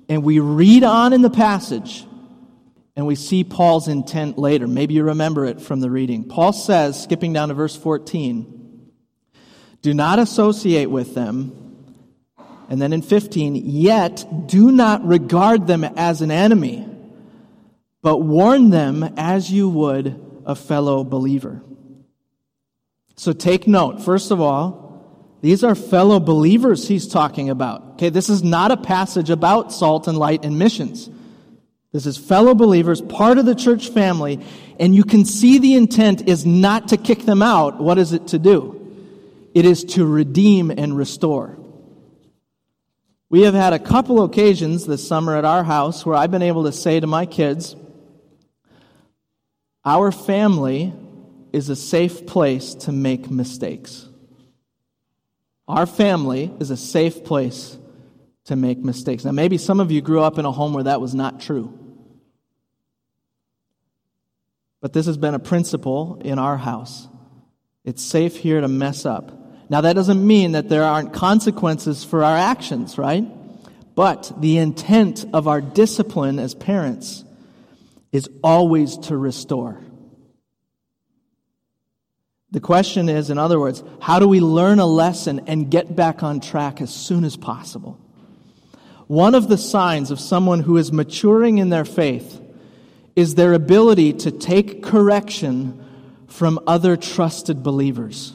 and 0.07 0.23
we 0.23 0.39
read 0.39 0.83
on 0.83 1.13
in 1.13 1.23
the 1.23 1.31
passage, 1.31 2.05
and 2.95 3.07
we 3.07 3.15
see 3.15 3.43
Paul's 3.43 3.87
intent 3.87 4.37
later. 4.37 4.67
Maybe 4.67 4.93
you 4.93 5.03
remember 5.03 5.45
it 5.45 5.61
from 5.61 5.79
the 5.79 5.89
reading. 5.89 6.25
Paul 6.25 6.53
says, 6.53 7.01
skipping 7.01 7.33
down 7.33 7.47
to 7.49 7.55
verse 7.55 7.75
14, 7.75 8.91
do 9.81 9.93
not 9.93 10.19
associate 10.19 10.91
with 10.91 11.15
them. 11.15 11.53
And 12.69 12.81
then 12.81 12.93
in 12.93 13.01
15, 13.01 13.55
yet 13.55 14.25
do 14.45 14.71
not 14.71 15.07
regard 15.07 15.67
them 15.67 15.83
as 15.83 16.21
an 16.21 16.31
enemy 16.31 16.85
but 18.07 18.19
warn 18.19 18.69
them 18.69 19.03
as 19.17 19.51
you 19.51 19.67
would 19.67 20.17
a 20.45 20.55
fellow 20.55 21.03
believer. 21.03 21.61
So 23.17 23.33
take 23.33 23.67
note, 23.67 24.01
first 24.01 24.31
of 24.31 24.39
all, 24.39 25.35
these 25.41 25.61
are 25.61 25.75
fellow 25.75 26.21
believers 26.21 26.87
he's 26.87 27.05
talking 27.05 27.49
about. 27.49 27.81
Okay, 27.95 28.07
this 28.07 28.29
is 28.29 28.43
not 28.43 28.71
a 28.71 28.77
passage 28.77 29.29
about 29.29 29.73
salt 29.73 30.07
and 30.07 30.17
light 30.17 30.45
and 30.45 30.57
missions. 30.57 31.09
This 31.91 32.05
is 32.05 32.17
fellow 32.17 32.55
believers, 32.55 33.01
part 33.01 33.39
of 33.39 33.45
the 33.45 33.55
church 33.55 33.89
family, 33.89 34.39
and 34.79 34.95
you 34.95 35.03
can 35.03 35.25
see 35.25 35.59
the 35.59 35.75
intent 35.75 36.29
is 36.29 36.45
not 36.45 36.87
to 36.87 36.95
kick 36.95 37.25
them 37.25 37.41
out. 37.41 37.81
What 37.81 37.97
is 37.97 38.13
it 38.13 38.27
to 38.27 38.39
do? 38.39 38.89
It 39.53 39.65
is 39.65 39.83
to 39.83 40.05
redeem 40.05 40.71
and 40.71 40.95
restore. 40.95 41.57
We 43.29 43.41
have 43.41 43.53
had 43.53 43.73
a 43.73 43.79
couple 43.79 44.23
occasions 44.23 44.85
this 44.85 45.05
summer 45.05 45.35
at 45.35 45.43
our 45.43 45.65
house 45.65 46.05
where 46.05 46.15
I've 46.15 46.31
been 46.31 46.41
able 46.41 46.63
to 46.63 46.71
say 46.71 47.01
to 47.01 47.05
my 47.07 47.25
kids, 47.25 47.75
Our 49.87 50.11
family 50.11 50.93
is 51.53 51.69
a 51.69 51.75
safe 51.77 52.27
place 52.27 52.75
to 52.75 52.91
make 52.91 53.31
mistakes. 53.31 54.05
Our 55.65 55.85
family 55.85 56.51
is 56.59 56.71
a 56.71 56.75
safe 56.75 57.23
place 57.23 57.77
to 58.47 58.57
make 58.57 58.79
mistakes. 58.79 59.23
Now, 59.23 59.31
maybe 59.31 59.57
some 59.57 59.79
of 59.79 59.89
you 59.89 60.01
grew 60.01 60.19
up 60.19 60.37
in 60.39 60.43
a 60.43 60.51
home 60.51 60.73
where 60.73 60.83
that 60.83 60.99
was 60.99 61.15
not 61.15 61.39
true. 61.39 61.73
But 64.81 64.91
this 64.91 65.05
has 65.05 65.15
been 65.15 65.35
a 65.35 65.39
principle 65.39 66.19
in 66.21 66.37
our 66.37 66.57
house. 66.57 67.07
It's 67.85 68.03
safe 68.03 68.35
here 68.35 68.59
to 68.59 68.67
mess 68.67 69.05
up. 69.05 69.31
Now, 69.69 69.79
that 69.79 69.93
doesn't 69.93 70.27
mean 70.27 70.51
that 70.51 70.67
there 70.67 70.83
aren't 70.83 71.13
consequences 71.13 72.03
for 72.03 72.25
our 72.25 72.35
actions, 72.35 72.97
right? 72.97 73.25
But 73.95 74.33
the 74.41 74.57
intent 74.57 75.23
of 75.31 75.47
our 75.47 75.61
discipline 75.61 76.39
as 76.39 76.55
parents 76.55 77.23
is 78.17 78.29
always 78.43 78.97
to 78.97 79.15
restore. 79.15 79.79
The 82.51 82.59
question 82.59 83.09
is, 83.09 83.29
in 83.29 83.37
other 83.37 83.59
words, 83.59 83.83
how 84.01 84.19
do 84.19 84.27
we 84.27 84.39
learn 84.39 84.79
a 84.79 84.85
lesson 84.85 85.41
and 85.47 85.69
get 85.69 85.95
back 85.95 86.23
on 86.23 86.39
track 86.39 86.81
as 86.81 86.93
soon 86.93 87.23
as 87.23 87.37
possible? 87.37 87.99
One 89.05 89.35
of 89.35 89.47
the 89.47 89.57
signs 89.57 90.11
of 90.11 90.19
someone 90.19 90.61
who 90.61 90.77
is 90.77 90.91
maturing 90.91 91.59
in 91.59 91.69
their 91.69 91.85
faith 91.85 92.41
is 93.15 93.35
their 93.35 93.53
ability 93.53 94.13
to 94.13 94.31
take 94.31 94.81
correction 94.81 95.83
from 96.27 96.59
other 96.65 96.97
trusted 96.97 97.61
believers. 97.61 98.33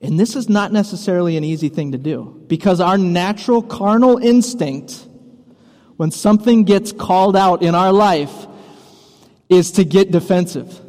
And 0.00 0.20
this 0.20 0.36
is 0.36 0.48
not 0.48 0.72
necessarily 0.72 1.36
an 1.36 1.44
easy 1.44 1.68
thing 1.68 1.92
to 1.92 1.98
do 1.98 2.44
because 2.46 2.80
our 2.80 2.98
natural 2.98 3.62
carnal 3.62 4.18
instinct, 4.18 5.08
when 5.96 6.10
something 6.10 6.64
gets 6.64 6.92
called 6.92 7.36
out 7.36 7.62
in 7.62 7.74
our 7.74 7.92
life, 7.92 8.45
is 9.48 9.72
to 9.72 9.84
get 9.84 10.10
defensive. 10.10 10.80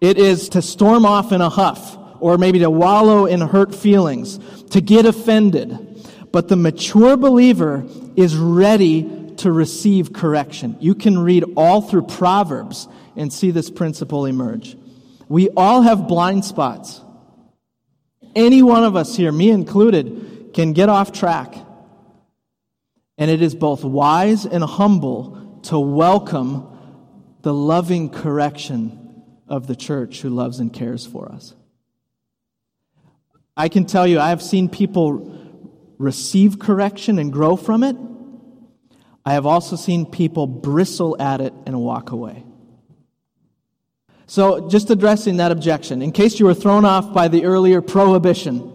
It 0.00 0.18
is 0.18 0.50
to 0.50 0.62
storm 0.62 1.06
off 1.06 1.32
in 1.32 1.40
a 1.40 1.48
huff 1.48 1.98
or 2.20 2.38
maybe 2.38 2.58
to 2.60 2.70
wallow 2.70 3.26
in 3.26 3.40
hurt 3.40 3.74
feelings, 3.74 4.38
to 4.70 4.80
get 4.80 5.06
offended. 5.06 6.02
But 6.32 6.48
the 6.48 6.56
mature 6.56 7.16
believer 7.16 7.86
is 8.16 8.36
ready 8.36 9.34
to 9.36 9.52
receive 9.52 10.12
correction. 10.12 10.76
You 10.80 10.94
can 10.94 11.18
read 11.18 11.44
all 11.56 11.80
through 11.82 12.06
Proverbs 12.06 12.88
and 13.16 13.32
see 13.32 13.50
this 13.50 13.70
principle 13.70 14.26
emerge. 14.26 14.76
We 15.28 15.50
all 15.50 15.82
have 15.82 16.08
blind 16.08 16.44
spots. 16.44 17.00
Any 18.34 18.62
one 18.62 18.84
of 18.84 18.96
us 18.96 19.16
here, 19.16 19.30
me 19.30 19.50
included, 19.50 20.50
can 20.54 20.72
get 20.72 20.88
off 20.88 21.12
track. 21.12 21.54
And 23.16 23.30
it 23.30 23.42
is 23.42 23.54
both 23.54 23.84
wise 23.84 24.44
and 24.44 24.64
humble 24.64 25.60
to 25.64 25.78
welcome 25.78 26.73
the 27.44 27.54
loving 27.54 28.08
correction 28.08 29.22
of 29.46 29.66
the 29.66 29.76
church 29.76 30.22
who 30.22 30.30
loves 30.30 30.58
and 30.58 30.72
cares 30.72 31.06
for 31.06 31.30
us. 31.30 31.54
I 33.56 33.68
can 33.68 33.84
tell 33.84 34.06
you, 34.06 34.18
I 34.18 34.30
have 34.30 34.42
seen 34.42 34.68
people 34.68 35.30
receive 35.98 36.58
correction 36.58 37.18
and 37.18 37.32
grow 37.32 37.54
from 37.56 37.84
it. 37.84 37.96
I 39.26 39.34
have 39.34 39.46
also 39.46 39.76
seen 39.76 40.06
people 40.06 40.46
bristle 40.46 41.20
at 41.20 41.40
it 41.40 41.52
and 41.66 41.78
walk 41.80 42.10
away. 42.10 42.44
So, 44.26 44.68
just 44.70 44.88
addressing 44.88 45.36
that 45.36 45.52
objection, 45.52 46.00
in 46.00 46.12
case 46.12 46.40
you 46.40 46.46
were 46.46 46.54
thrown 46.54 46.86
off 46.86 47.12
by 47.12 47.28
the 47.28 47.44
earlier 47.44 47.82
prohibition, 47.82 48.73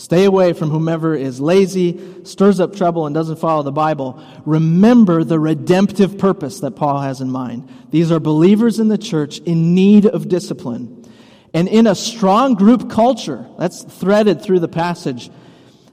stay 0.00 0.24
away 0.24 0.54
from 0.54 0.70
whomever 0.70 1.14
is 1.14 1.42
lazy, 1.42 2.24
stirs 2.24 2.58
up 2.58 2.74
trouble, 2.74 3.04
and 3.04 3.14
doesn't 3.14 3.36
follow 3.36 3.62
the 3.62 3.70
Bible. 3.70 4.22
Remember 4.46 5.24
the 5.24 5.38
redemptive 5.38 6.16
purpose 6.16 6.60
that 6.60 6.70
Paul 6.70 7.00
has 7.00 7.20
in 7.20 7.30
mind. 7.30 7.70
These 7.90 8.10
are 8.10 8.18
believers 8.18 8.80
in 8.80 8.88
the 8.88 8.96
church 8.96 9.40
in 9.40 9.74
need 9.74 10.06
of 10.06 10.26
discipline. 10.26 11.06
And 11.52 11.68
in 11.68 11.86
a 11.86 11.94
strong 11.94 12.54
group 12.54 12.88
culture, 12.88 13.46
that's 13.58 13.82
threaded 13.82 14.40
through 14.40 14.60
the 14.60 14.68
passage, 14.68 15.30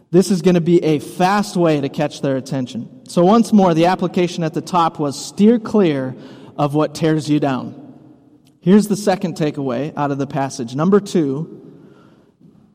this 0.10 0.32
is 0.32 0.42
going 0.42 0.56
to 0.56 0.62
be 0.62 0.82
a 0.86 1.00
fast 1.00 1.58
way 1.58 1.82
to 1.82 1.90
catch 1.90 2.22
their 2.22 2.38
attention. 2.38 3.06
So, 3.10 3.26
once 3.26 3.52
more, 3.52 3.74
the 3.74 3.88
application 3.88 4.46
at 4.46 4.54
the 4.54 4.62
top 4.62 5.00
was 5.00 5.20
steer 5.20 5.60
clear 5.60 6.16
of 6.58 6.74
what 6.74 6.96
tears 6.96 7.30
you 7.30 7.42
down. 7.42 7.84
Here's 8.62 8.88
the 8.88 8.96
second 8.96 9.36
takeaway 9.36 9.92
out 9.98 10.12
of 10.12 10.18
the 10.18 10.28
passage. 10.28 10.76
Number 10.76 11.02
two, 11.02 11.58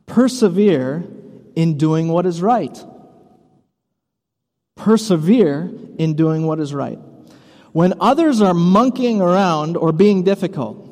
persevere 0.05 1.05
in 1.55 1.79
doing 1.79 2.09
what 2.09 2.27
is 2.27 2.41
right. 2.43 2.77
Persevere 4.77 5.71
in 5.99 6.15
doing 6.15 6.47
what 6.47 6.61
is 6.61 6.75
right. 6.75 6.99
When 7.73 7.95
others 8.01 8.41
are 8.41 8.55
monkeying 8.55 9.21
around 9.21 9.77
or 9.77 9.93
being 9.93 10.25
difficult, 10.25 10.89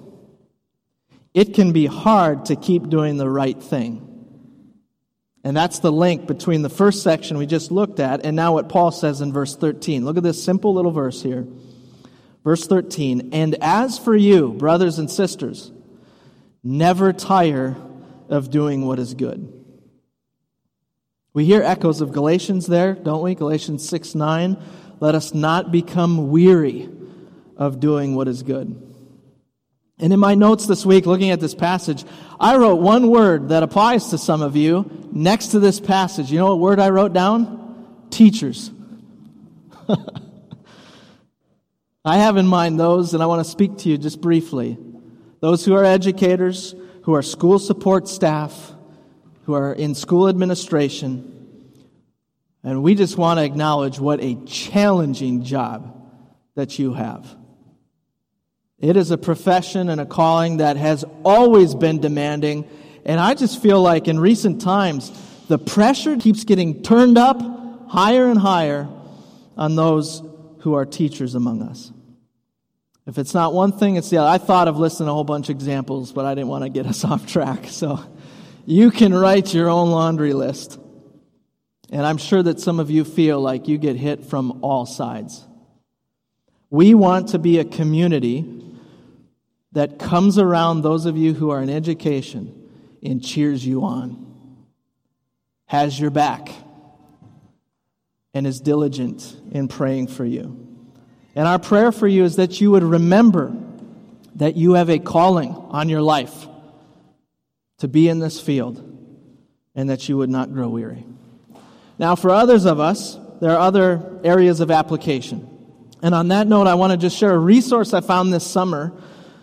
it 1.35 1.55
can 1.55 1.73
be 1.73 1.87
hard 1.87 2.47
to 2.47 2.57
keep 2.57 2.89
doing 2.89 3.17
the 3.17 3.29
right 3.29 3.61
thing. 3.61 4.07
And 5.43 5.57
that's 5.57 5.79
the 5.79 5.93
link 5.93 6.27
between 6.27 6.63
the 6.63 6.69
first 6.69 7.03
section 7.03 7.39
we 7.39 7.47
just 7.47 7.71
looked 7.71 7.99
at 7.99 8.27
and 8.27 8.37
now 8.37 8.55
what 8.55 8.69
Paul 8.69 8.91
says 8.91 9.21
in 9.21 9.33
verse 9.33 9.57
13. 9.57 10.05
Look 10.05 10.17
at 10.17 10.23
this 10.23 10.43
simple 10.43 10.75
little 10.75 10.91
verse 10.91 11.23
here. 11.23 11.47
Verse 12.43 12.67
13, 12.67 13.31
and 13.35 13.55
as 13.61 13.99
for 13.99 14.17
you, 14.17 14.55
brothers 14.55 14.99
and 14.99 15.11
sisters, 15.11 15.71
never 16.65 17.13
tire 17.13 17.77
of 18.31 18.51
doing 18.51 18.87
what 18.87 18.99
is 18.99 19.13
good. 19.13 19.60
We 21.33 21.45
hear 21.45 21.63
echoes 21.63 22.01
of 22.01 22.13
Galatians 22.13 22.67
there, 22.67 22.95
don't 22.95 23.23
we? 23.23 23.35
Galatians 23.35 23.89
6 23.89 24.15
9. 24.15 24.57
Let 24.99 25.15
us 25.15 25.33
not 25.33 25.71
become 25.71 26.31
weary 26.31 26.89
of 27.57 27.79
doing 27.81 28.15
what 28.15 28.27
is 28.29 28.43
good. 28.43 28.87
And 29.99 30.13
in 30.13 30.19
my 30.19 30.35
notes 30.35 30.67
this 30.67 30.85
week, 30.85 31.07
looking 31.07 31.31
at 31.31 31.41
this 31.41 31.55
passage, 31.55 32.05
I 32.41 32.57
wrote 32.57 32.77
one 32.77 33.09
word 33.11 33.51
that 33.51 33.63
applies 33.63 34.09
to 34.11 34.19
some 34.19 34.41
of 34.41 34.57
you 34.57 35.09
next 35.13 35.49
to 35.49 35.61
this 35.61 35.79
passage. 35.79 36.33
You 36.33 36.39
know 36.39 36.49
what 36.49 36.59
word 36.59 36.81
I 36.81 36.89
wrote 36.89 37.13
down? 37.13 38.07
Teachers. 38.11 38.71
I 42.05 42.17
have 42.17 42.39
in 42.39 42.47
mind 42.47 42.81
those, 42.81 43.13
and 43.13 43.23
I 43.23 43.27
want 43.27 43.45
to 43.45 43.51
speak 43.51 43.77
to 43.79 43.91
you 43.91 43.99
just 43.99 44.23
briefly. 44.23 44.79
Those 45.41 45.65
who 45.67 45.75
are 45.75 45.85
educators, 45.85 46.75
who 47.03 47.15
are 47.15 47.23
school 47.23 47.59
support 47.59 48.09
staff, 48.09 48.73
who 49.45 49.55
are 49.55 49.73
in 49.73 49.95
school 49.95 50.29
administration. 50.29 51.37
And 52.63 52.83
we 52.83 52.95
just 52.95 53.17
want 53.17 53.39
to 53.39 53.45
acknowledge 53.45 53.99
what 53.99 54.21
a 54.23 54.35
challenging 54.47 55.45
job 55.45 55.97
that 56.55 56.79
you 56.79 56.95
have. 56.95 57.27
It 58.79 58.97
is 58.97 59.11
a 59.11 59.19
profession 59.19 59.89
and 59.89 60.01
a 60.01 60.07
calling 60.07 60.59
that 60.59 60.77
has 60.77 61.05
always 61.25 61.75
been 61.75 62.01
demanding. 62.01 62.69
And 63.05 63.21
I 63.21 63.35
just 63.35 63.63
feel 63.63 63.81
like 63.81 64.09
in 64.09 64.19
recent 64.19 64.61
times, 64.61 65.11
the 65.49 65.59
pressure 65.59 66.17
keeps 66.17 66.45
getting 66.45 66.83
turned 66.83 67.19
up 67.19 67.41
higher 67.89 68.27
and 68.27 68.39
higher 68.39 68.89
on 69.57 69.77
those 69.77 70.23
who 70.61 70.75
are 70.75 70.87
teachers 70.87 71.35
among 71.35 71.63
us. 71.63 71.93
If 73.07 73.19
it's 73.19 73.35
not 73.35 73.53
one 73.53 73.73
thing, 73.73 73.97
it's 73.97 74.09
the 74.11 74.19
other. 74.19 74.29
I 74.29 74.39
thought 74.39 74.69
of 74.69 74.79
listing 74.79 75.09
a 75.09 75.13
whole 75.13 75.25
bunch 75.25 75.49
of 75.49 75.57
examples, 75.57 76.13
but 76.13 76.25
I 76.25 76.35
didn't 76.35 76.49
want 76.49 76.65
to 76.65 76.71
get 76.71 76.87
us 76.87 77.05
off 77.05 77.27
track. 77.27 77.67
So 77.69 77.99
you 78.71 78.93
can 78.93 79.13
write 79.13 79.53
your 79.53 79.69
own 79.69 79.91
laundry 79.91 80.33
list. 80.33 80.79
And 81.91 82.07
I'm 82.07 82.19
sure 82.19 82.41
that 82.41 82.61
some 82.61 82.79
of 82.79 82.89
you 82.89 83.05
feel 83.05 83.41
like 83.41 83.67
you 83.67 83.79
get 83.79 83.97
hit 83.97 84.25
from 84.25 84.61
all 84.63 84.87
sides. 84.87 85.45
We 86.71 86.95
want 86.95 87.31
to 87.31 87.41
be 87.41 87.59
a 87.59 87.65
community 87.65 88.65
that 89.73 89.99
comes 89.99 90.39
around 90.39 90.83
those 90.83 91.05
of 91.05 91.17
you 91.17 91.35
who 91.35 91.51
are 91.51 91.61
in 91.61 91.69
education 91.69 92.71
and 93.03 93.25
cheers 93.25 93.67
you 93.67 93.83
on, 93.83 94.65
has 95.67 95.99
your 95.99 96.11
back, 96.11 96.53
and 98.35 98.47
is 98.47 98.61
diligent 98.61 99.37
in 99.51 99.67
praying 99.67 100.07
for 100.07 100.25
you. 100.25 100.69
And 101.35 101.49
our 101.49 101.59
prayer 101.59 101.91
for 101.91 102.07
you 102.07 102.23
is 102.23 102.37
that 102.37 102.61
you 102.61 102.71
would 102.71 102.85
remember 102.85 103.53
that 104.37 104.57
you 104.57 104.75
have 104.75 104.91
a 104.91 105.01
calling 105.01 105.55
on 105.55 105.89
your 105.89 106.03
life 106.03 106.47
to 107.81 107.89
be 107.89 108.09
in 108.09 108.19
this 108.19 108.41
field 108.41 108.87
and 109.75 109.91
that 109.91 110.09
you 110.09 110.17
would 110.17 110.31
not 110.31 110.53
grow 110.53 110.69
weary. 110.69 111.05
Now, 111.99 112.15
for 112.15 112.31
others 112.31 112.65
of 112.65 112.81
us, 112.81 113.19
there 113.41 113.51
are 113.51 113.59
other 113.59 114.21
areas 114.25 114.61
of 114.61 114.71
application. 114.71 115.49
And 116.03 116.15
on 116.15 116.29
that 116.29 116.47
note, 116.47 116.67
I 116.67 116.75
want 116.75 116.93
to 116.93 116.97
just 116.97 117.17
share 117.17 117.35
a 117.35 117.39
resource 117.39 117.93
I 117.93 118.01
found 118.01 118.33
this 118.33 118.47
summer. 118.47 118.93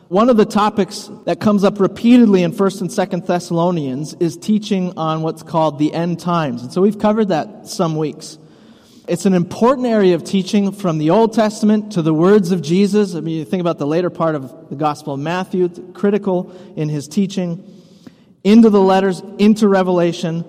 One 0.08 0.30
of 0.30 0.38
the 0.38 0.46
topics 0.46 1.10
that 1.26 1.40
comes 1.40 1.64
up 1.64 1.80
repeatedly 1.80 2.44
in 2.44 2.52
1st 2.52 2.82
and 2.82 2.90
2nd 2.90 3.28
Thessalonians 3.28 4.14
is 4.16 4.38
teaching 4.38 4.98
on 4.98 5.22
what's 5.22 5.44
called 5.44 5.78
the 5.78 5.94
end 5.94 6.20
times. 6.20 6.64
And 6.64 6.72
so 6.72 6.82
we've 6.82 6.98
covered 6.98 7.30
that 7.30 7.68
some 7.68 7.96
weeks. 7.96 8.38
It's 9.08 9.26
an 9.26 9.34
important 9.34 9.88
area 9.88 10.16
of 10.16 10.24
teaching 10.24 10.72
from 10.72 10.98
the 10.98 11.12
Old 11.12 11.34
Testament 11.34 11.94
to 11.94 12.02
the 12.02 12.14
words 12.14 12.52
of 12.52 12.62
Jesus. 12.62 13.16
I 13.16 13.22
mean, 13.22 13.38
you 13.38 13.46
think 13.46 13.62
about 13.62 13.78
the 13.78 13.88
later 13.88 14.10
part 14.10 14.36
of 14.36 14.70
the 14.70 14.76
Gospel 14.76 15.14
of 15.14 15.20
Matthew, 15.20 15.70
critical 15.94 16.54
in 16.76 16.90
his 16.90 17.08
teaching, 17.08 17.77
into 18.48 18.70
the 18.70 18.82
letters, 18.82 19.22
into 19.38 19.68
Revelation. 19.68 20.46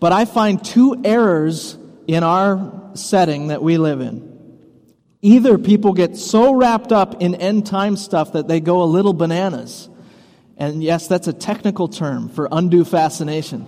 But 0.00 0.12
I 0.12 0.24
find 0.24 0.62
two 0.62 1.00
errors 1.04 1.78
in 2.08 2.24
our 2.24 2.90
setting 2.94 3.48
that 3.48 3.62
we 3.62 3.78
live 3.78 4.00
in. 4.00 4.34
Either 5.22 5.56
people 5.56 5.92
get 5.92 6.16
so 6.16 6.54
wrapped 6.54 6.90
up 6.90 7.22
in 7.22 7.36
end 7.36 7.64
time 7.64 7.96
stuff 7.96 8.32
that 8.32 8.48
they 8.48 8.58
go 8.58 8.82
a 8.82 8.84
little 8.84 9.12
bananas. 9.12 9.88
And 10.56 10.82
yes, 10.82 11.06
that's 11.06 11.28
a 11.28 11.32
technical 11.32 11.86
term 11.86 12.30
for 12.30 12.48
undue 12.50 12.84
fascination. 12.84 13.66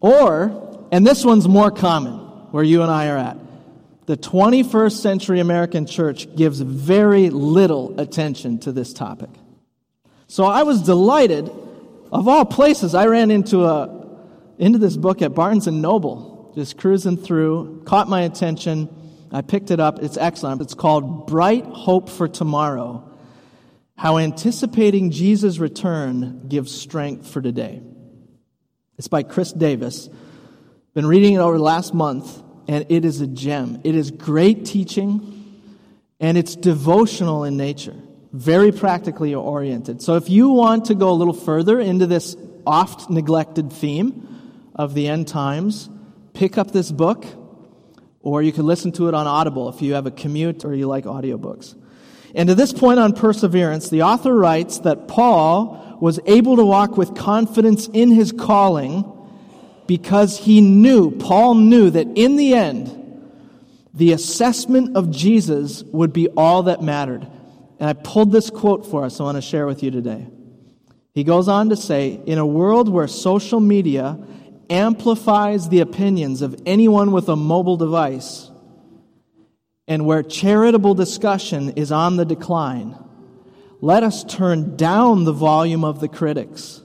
Or, 0.00 0.86
and 0.92 1.04
this 1.04 1.24
one's 1.24 1.48
more 1.48 1.72
common, 1.72 2.14
where 2.52 2.64
you 2.64 2.82
and 2.82 2.90
I 2.90 3.08
are 3.08 3.18
at, 3.18 3.38
the 4.06 4.16
21st 4.16 4.92
century 4.92 5.40
American 5.40 5.84
church 5.84 6.34
gives 6.36 6.60
very 6.60 7.30
little 7.30 7.98
attention 8.00 8.58
to 8.60 8.72
this 8.72 8.92
topic. 8.92 9.30
So 10.28 10.44
I 10.44 10.62
was 10.62 10.82
delighted. 10.82 11.50
Of 12.12 12.26
all 12.26 12.44
places, 12.44 12.94
I 12.94 13.06
ran 13.06 13.30
into 13.30 13.64
a 13.64 13.98
into 14.58 14.78
this 14.78 14.96
book 14.96 15.22
at 15.22 15.34
Barnes 15.34 15.66
and 15.66 15.80
Noble, 15.80 16.52
just 16.54 16.76
cruising 16.76 17.16
through, 17.16 17.82
caught 17.86 18.08
my 18.08 18.22
attention. 18.22 18.94
I 19.32 19.40
picked 19.42 19.70
it 19.70 19.80
up. 19.80 20.02
It's 20.02 20.18
excellent. 20.18 20.60
It's 20.60 20.74
called 20.74 21.26
Bright 21.26 21.64
Hope 21.64 22.10
for 22.10 22.28
Tomorrow 22.28 23.08
How 23.96 24.18
Anticipating 24.18 25.12
Jesus' 25.12 25.58
Return 25.58 26.46
Gives 26.48 26.74
Strength 26.74 27.28
for 27.28 27.40
Today. 27.40 27.80
It's 28.98 29.08
by 29.08 29.22
Chris 29.22 29.52
Davis. 29.52 30.10
Been 30.92 31.06
reading 31.06 31.34
it 31.34 31.38
over 31.38 31.56
the 31.56 31.62
last 31.64 31.94
month, 31.94 32.42
and 32.68 32.84
it 32.90 33.04
is 33.04 33.20
a 33.20 33.26
gem. 33.26 33.80
It 33.84 33.94
is 33.94 34.10
great 34.10 34.66
teaching, 34.66 35.62
and 36.18 36.36
it's 36.36 36.56
devotional 36.56 37.44
in 37.44 37.56
nature, 37.56 37.96
very 38.32 38.72
practically 38.72 39.34
oriented. 39.34 40.02
So 40.02 40.16
if 40.16 40.28
you 40.28 40.50
want 40.50 40.86
to 40.86 40.94
go 40.94 41.10
a 41.10 41.12
little 41.12 41.34
further 41.34 41.80
into 41.80 42.06
this 42.06 42.36
oft 42.66 43.10
neglected 43.10 43.72
theme 43.72 44.70
of 44.74 44.94
the 44.94 45.08
end 45.08 45.28
times, 45.28 45.90
pick 46.32 46.56
up 46.56 46.70
this 46.70 46.92
book 46.92 47.24
or 48.20 48.42
you 48.42 48.52
can 48.52 48.66
listen 48.66 48.92
to 48.92 49.08
it 49.08 49.14
on 49.14 49.26
Audible 49.26 49.68
if 49.68 49.82
you 49.82 49.94
have 49.94 50.06
a 50.06 50.10
commute 50.10 50.64
or 50.64 50.74
you 50.74 50.86
like 50.86 51.04
audiobooks. 51.04 51.74
And 52.34 52.48
to 52.48 52.54
this 52.54 52.72
point 52.72 53.00
on 53.00 53.14
perseverance, 53.14 53.90
the 53.90 54.02
author 54.02 54.34
writes 54.34 54.80
that 54.80 55.08
Paul 55.08 55.98
was 56.00 56.20
able 56.26 56.56
to 56.56 56.64
walk 56.64 56.96
with 56.96 57.14
confidence 57.14 57.88
in 57.88 58.10
his 58.10 58.30
calling 58.32 59.04
because 59.86 60.38
he 60.38 60.60
knew, 60.60 61.10
Paul 61.10 61.56
knew 61.56 61.90
that 61.90 62.06
in 62.14 62.36
the 62.36 62.54
end, 62.54 62.96
the 63.92 64.12
assessment 64.12 64.96
of 64.96 65.10
Jesus 65.10 65.82
would 65.84 66.12
be 66.12 66.28
all 66.28 66.64
that 66.64 66.80
mattered. 66.82 67.26
And 67.80 67.88
I 67.88 67.94
pulled 67.94 68.30
this 68.30 68.50
quote 68.50 68.86
for 68.86 69.04
us 69.04 69.18
I 69.18 69.24
want 69.24 69.36
to 69.36 69.42
share 69.42 69.66
with 69.66 69.82
you 69.82 69.90
today. 69.90 70.28
He 71.12 71.24
goes 71.24 71.48
on 71.48 71.70
to 71.70 71.76
say, 71.76 72.20
In 72.26 72.38
a 72.38 72.46
world 72.46 72.88
where 72.88 73.08
social 73.08 73.58
media 73.58 74.18
amplifies 74.68 75.68
the 75.68 75.80
opinions 75.80 76.42
of 76.42 76.60
anyone 76.66 77.10
with 77.10 77.28
a 77.28 77.34
mobile 77.34 77.76
device, 77.76 78.50
and 79.88 80.06
where 80.06 80.22
charitable 80.22 80.94
discussion 80.94 81.70
is 81.70 81.90
on 81.90 82.16
the 82.16 82.24
decline, 82.24 82.96
let 83.80 84.04
us 84.04 84.22
turn 84.22 84.76
down 84.76 85.24
the 85.24 85.32
volume 85.32 85.82
of 85.82 85.98
the 85.98 86.08
critics 86.08 86.82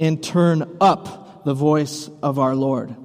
and 0.00 0.24
turn 0.24 0.76
up 0.80 1.44
the 1.44 1.54
voice 1.54 2.10
of 2.22 2.38
our 2.38 2.56
Lord 2.56 2.96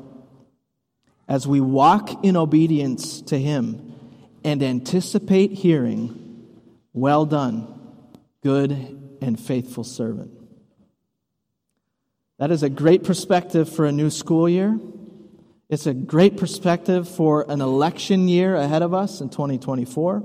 as 1.30 1.48
we 1.48 1.62
walk 1.62 2.26
in 2.26 2.36
obedience 2.36 3.22
to 3.22 3.38
Him 3.38 3.96
and 4.44 4.64
anticipate 4.64 5.52
hearing, 5.52 6.29
Well 7.00 7.26
done, 7.26 7.66
good 8.44 8.72
and 9.22 9.40
faithful 9.40 9.86
servant. 9.86 10.32
That 12.40 12.52
is 12.52 12.62
a 12.62 12.70
great 12.70 13.06
perspective 13.06 13.70
for 13.70 13.86
a 13.86 13.92
new 13.94 14.10
school 14.10 14.50
year. 14.50 14.78
It's 15.70 15.88
a 15.88 15.94
great 15.94 16.36
perspective 16.36 17.08
for 17.08 17.46
an 17.50 17.62
election 17.62 18.28
year 18.28 18.54
ahead 18.54 18.82
of 18.82 18.94
us 18.94 19.22
in 19.22 19.30
2024. 19.30 20.24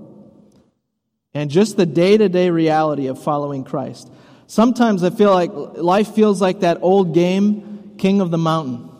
And 1.33 1.49
just 1.49 1.77
the 1.77 1.87
day 1.87 2.17
to 2.17 2.29
day 2.29 2.51
reality 2.51 3.07
of 3.07 3.23
following 3.23 3.63
Christ. 3.63 4.11
Sometimes 4.49 5.05
I 5.05 5.11
feel 5.11 5.31
like 5.31 5.53
life 5.53 6.13
feels 6.13 6.43
like 6.43 6.61
that 6.61 6.79
old 6.83 7.15
game, 7.15 7.95
King 7.99 8.21
of 8.21 8.33
the 8.33 8.39
Mountain. 8.39 8.91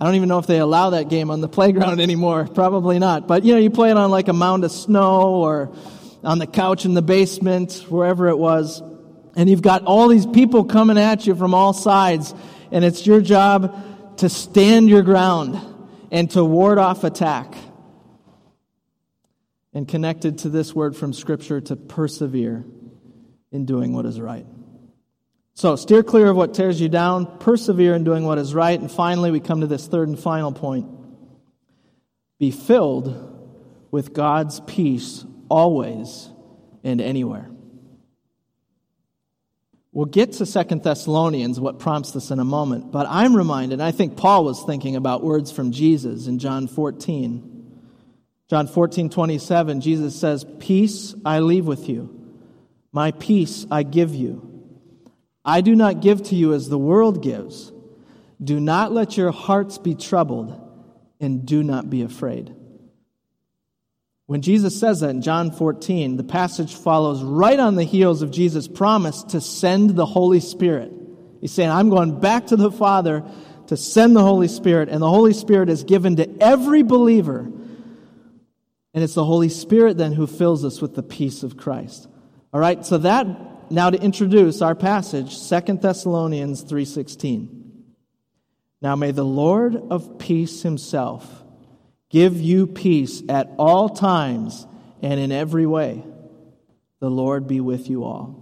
I 0.00 0.04
don't 0.04 0.16
even 0.16 0.28
know 0.28 0.38
if 0.38 0.48
they 0.48 0.58
allow 0.58 0.90
that 0.90 1.08
game 1.08 1.30
on 1.30 1.40
the 1.40 1.48
playground 1.58 2.00
anymore. 2.00 2.48
Probably 2.52 2.98
not. 2.98 3.28
But 3.28 3.44
you 3.44 3.52
know, 3.52 3.60
you 3.60 3.70
play 3.70 3.92
it 3.92 3.96
on 3.96 4.10
like 4.10 4.26
a 4.26 4.32
mound 4.32 4.64
of 4.64 4.72
snow 4.72 5.36
or 5.36 5.72
on 6.22 6.38
the 6.38 6.46
couch 6.46 6.84
in 6.84 6.94
the 6.94 7.02
basement, 7.02 7.84
wherever 7.88 8.28
it 8.28 8.38
was. 8.38 8.82
And 9.36 9.48
you've 9.48 9.62
got 9.62 9.84
all 9.84 10.08
these 10.08 10.26
people 10.26 10.64
coming 10.64 10.98
at 10.98 11.26
you 11.26 11.34
from 11.34 11.54
all 11.54 11.72
sides 11.72 12.34
and 12.70 12.84
it's 12.84 13.06
your 13.06 13.20
job 13.20 14.18
to 14.18 14.28
stand 14.28 14.88
your 14.88 15.02
ground 15.02 15.60
and 16.10 16.30
to 16.32 16.44
ward 16.44 16.78
off 16.78 17.04
attack. 17.04 17.54
And 19.72 19.86
connected 19.86 20.38
to 20.38 20.48
this 20.48 20.74
word 20.74 20.96
from 20.96 21.12
Scripture, 21.12 21.60
to 21.60 21.76
persevere 21.76 22.64
in 23.52 23.66
doing 23.66 23.92
what 23.92 24.04
is 24.04 24.20
right. 24.20 24.44
So, 25.54 25.76
steer 25.76 26.02
clear 26.02 26.30
of 26.30 26.36
what 26.36 26.54
tears 26.54 26.80
you 26.80 26.88
down, 26.88 27.38
persevere 27.38 27.94
in 27.94 28.02
doing 28.02 28.24
what 28.24 28.38
is 28.38 28.52
right, 28.52 28.78
and 28.78 28.90
finally, 28.90 29.30
we 29.30 29.38
come 29.38 29.60
to 29.60 29.68
this 29.68 29.86
third 29.86 30.08
and 30.08 30.18
final 30.18 30.50
point 30.50 30.88
be 32.40 32.50
filled 32.50 33.38
with 33.92 34.12
God's 34.12 34.58
peace 34.60 35.24
always 35.50 36.30
and 36.82 37.00
anywhere. 37.00 37.50
We'll 39.92 40.06
get 40.06 40.32
to 40.34 40.46
Second 40.46 40.84
Thessalonians, 40.84 41.58
what 41.58 41.80
prompts 41.80 42.12
this 42.12 42.30
in 42.30 42.38
a 42.38 42.44
moment, 42.44 42.92
but 42.92 43.06
I'm 43.10 43.36
reminded, 43.36 43.80
I 43.80 43.90
think 43.90 44.16
Paul 44.16 44.44
was 44.44 44.62
thinking 44.62 44.94
about 44.94 45.24
words 45.24 45.50
from 45.50 45.72
Jesus 45.72 46.28
in 46.28 46.38
John 46.38 46.68
14. 46.68 47.50
John 48.48 48.68
14, 48.68 49.10
27, 49.10 49.80
Jesus 49.80 50.18
says, 50.18 50.46
Peace 50.60 51.14
I 51.24 51.40
leave 51.40 51.66
with 51.66 51.88
you, 51.88 52.16
my 52.92 53.10
peace 53.10 53.66
I 53.70 53.82
give 53.82 54.14
you. 54.14 54.46
I 55.44 55.60
do 55.60 55.74
not 55.74 56.00
give 56.00 56.22
to 56.24 56.36
you 56.36 56.54
as 56.54 56.68
the 56.68 56.78
world 56.78 57.22
gives. 57.22 57.72
Do 58.42 58.60
not 58.60 58.92
let 58.92 59.16
your 59.16 59.32
hearts 59.32 59.78
be 59.78 59.94
troubled, 59.94 60.58
and 61.20 61.44
do 61.44 61.62
not 61.64 61.90
be 61.90 62.02
afraid. 62.02 62.54
When 64.30 64.42
Jesus 64.42 64.78
says 64.78 65.00
that 65.00 65.10
in 65.10 65.22
John 65.22 65.50
14, 65.50 66.16
the 66.16 66.22
passage 66.22 66.76
follows 66.76 67.20
right 67.20 67.58
on 67.58 67.74
the 67.74 67.82
heels 67.82 68.22
of 68.22 68.30
Jesus' 68.30 68.68
promise 68.68 69.24
to 69.24 69.40
send 69.40 69.96
the 69.96 70.06
Holy 70.06 70.38
Spirit. 70.38 70.92
He's 71.40 71.50
saying, 71.50 71.68
I'm 71.68 71.90
going 71.90 72.20
back 72.20 72.46
to 72.46 72.56
the 72.56 72.70
Father 72.70 73.24
to 73.66 73.76
send 73.76 74.14
the 74.14 74.22
Holy 74.22 74.46
Spirit, 74.46 74.88
and 74.88 75.02
the 75.02 75.10
Holy 75.10 75.32
Spirit 75.32 75.68
is 75.68 75.82
given 75.82 76.14
to 76.14 76.30
every 76.40 76.84
believer. 76.84 77.40
And 78.94 79.02
it's 79.02 79.14
the 79.14 79.24
Holy 79.24 79.48
Spirit 79.48 79.98
then 79.98 80.12
who 80.12 80.28
fills 80.28 80.64
us 80.64 80.80
with 80.80 80.94
the 80.94 81.02
peace 81.02 81.42
of 81.42 81.56
Christ. 81.56 82.06
All 82.52 82.60
right, 82.60 82.86
so 82.86 82.98
that 82.98 83.72
now 83.72 83.90
to 83.90 84.00
introduce 84.00 84.62
our 84.62 84.76
passage, 84.76 85.36
2 85.36 85.82
Thessalonians 85.82 86.62
3:16. 86.62 87.48
Now 88.80 88.94
may 88.94 89.10
the 89.10 89.24
Lord 89.24 89.74
of 89.74 90.20
peace 90.20 90.62
himself 90.62 91.42
Give 92.10 92.40
you 92.40 92.66
peace 92.66 93.22
at 93.28 93.50
all 93.56 93.88
times 93.88 94.66
and 95.00 95.18
in 95.18 95.32
every 95.32 95.66
way. 95.66 96.04
The 96.98 97.10
Lord 97.10 97.46
be 97.46 97.60
with 97.60 97.88
you 97.88 98.04
all. 98.04 98.36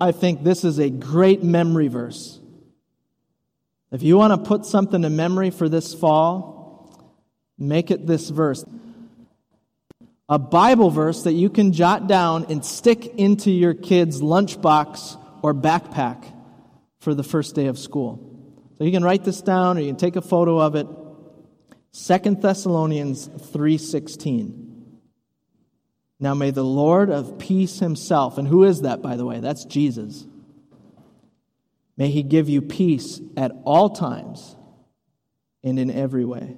I 0.00 0.12
think 0.12 0.42
this 0.42 0.64
is 0.64 0.78
a 0.78 0.90
great 0.90 1.42
memory 1.42 1.88
verse. 1.88 2.40
If 3.90 4.02
you 4.02 4.16
want 4.16 4.32
to 4.32 4.48
put 4.48 4.66
something 4.66 5.02
in 5.04 5.16
memory 5.16 5.50
for 5.50 5.68
this 5.68 5.94
fall, 5.94 7.14
make 7.58 7.90
it 7.90 8.06
this 8.06 8.28
verse. 8.28 8.64
A 10.28 10.38
Bible 10.38 10.90
verse 10.90 11.22
that 11.22 11.32
you 11.32 11.48
can 11.48 11.72
jot 11.72 12.06
down 12.06 12.46
and 12.50 12.64
stick 12.64 13.06
into 13.16 13.50
your 13.50 13.74
kid's 13.74 14.20
lunchbox 14.20 15.18
or 15.42 15.54
backpack 15.54 16.24
for 17.00 17.14
the 17.14 17.22
first 17.22 17.54
day 17.54 17.66
of 17.66 17.78
school. 17.78 18.24
So 18.76 18.84
you 18.84 18.92
can 18.92 19.02
write 19.02 19.24
this 19.24 19.40
down 19.40 19.78
or 19.78 19.80
you 19.80 19.88
can 19.88 19.96
take 19.96 20.16
a 20.16 20.22
photo 20.22 20.58
of 20.58 20.74
it. 20.74 20.86
Second 21.98 22.40
Thessalonians 22.40 23.26
3:16. 23.26 25.00
Now 26.20 26.32
may 26.32 26.52
the 26.52 26.64
Lord 26.64 27.10
of 27.10 27.38
peace 27.38 27.80
himself, 27.80 28.38
and 28.38 28.46
who 28.46 28.62
is 28.62 28.82
that 28.82 29.02
by 29.02 29.16
the 29.16 29.26
way? 29.26 29.40
That's 29.40 29.64
Jesus. 29.64 30.24
May 31.96 32.10
he 32.10 32.22
give 32.22 32.48
you 32.48 32.62
peace 32.62 33.20
at 33.36 33.50
all 33.64 33.90
times 33.90 34.54
and 35.64 35.76
in 35.76 35.90
every 35.90 36.24
way. 36.24 36.56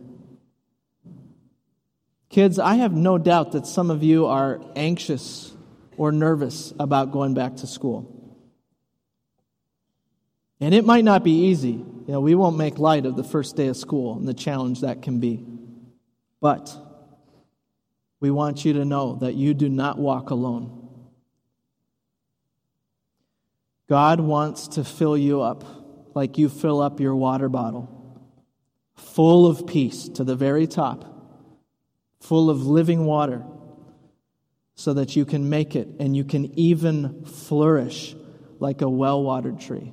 Kids, 2.28 2.58
I 2.58 2.74
have 2.74 2.92
no 2.92 3.16
doubt 3.16 3.52
that 3.52 3.66
some 3.66 3.90
of 3.90 4.02
you 4.02 4.26
are 4.26 4.60
anxious 4.76 5.56
or 5.96 6.12
nervous 6.12 6.74
about 6.78 7.12
going 7.12 7.32
back 7.32 7.56
to 7.56 7.66
school. 7.66 8.19
And 10.60 10.74
it 10.74 10.84
might 10.84 11.04
not 11.04 11.24
be 11.24 11.46
easy. 11.46 11.72
You 11.72 12.04
know, 12.06 12.20
we 12.20 12.34
won't 12.34 12.56
make 12.56 12.78
light 12.78 13.06
of 13.06 13.16
the 13.16 13.24
first 13.24 13.56
day 13.56 13.68
of 13.68 13.76
school 13.76 14.16
and 14.16 14.28
the 14.28 14.34
challenge 14.34 14.82
that 14.82 15.02
can 15.02 15.18
be. 15.18 15.44
But 16.40 16.74
we 18.20 18.30
want 18.30 18.64
you 18.64 18.74
to 18.74 18.84
know 18.84 19.16
that 19.16 19.34
you 19.34 19.54
do 19.54 19.68
not 19.68 19.98
walk 19.98 20.30
alone. 20.30 20.88
God 23.88 24.20
wants 24.20 24.68
to 24.68 24.84
fill 24.84 25.16
you 25.16 25.40
up 25.40 25.64
like 26.14 26.38
you 26.38 26.48
fill 26.48 26.80
up 26.80 27.00
your 27.00 27.16
water 27.16 27.48
bottle, 27.48 27.88
full 28.94 29.46
of 29.46 29.66
peace 29.66 30.08
to 30.10 30.24
the 30.24 30.36
very 30.36 30.66
top, 30.66 31.04
full 32.20 32.50
of 32.50 32.66
living 32.66 33.06
water, 33.06 33.42
so 34.74 34.94
that 34.94 35.16
you 35.16 35.24
can 35.24 35.48
make 35.48 35.74
it 35.74 35.88
and 35.98 36.16
you 36.16 36.24
can 36.24 36.58
even 36.58 37.24
flourish 37.24 38.14
like 38.58 38.82
a 38.82 38.88
well 38.88 39.22
watered 39.22 39.60
tree. 39.60 39.92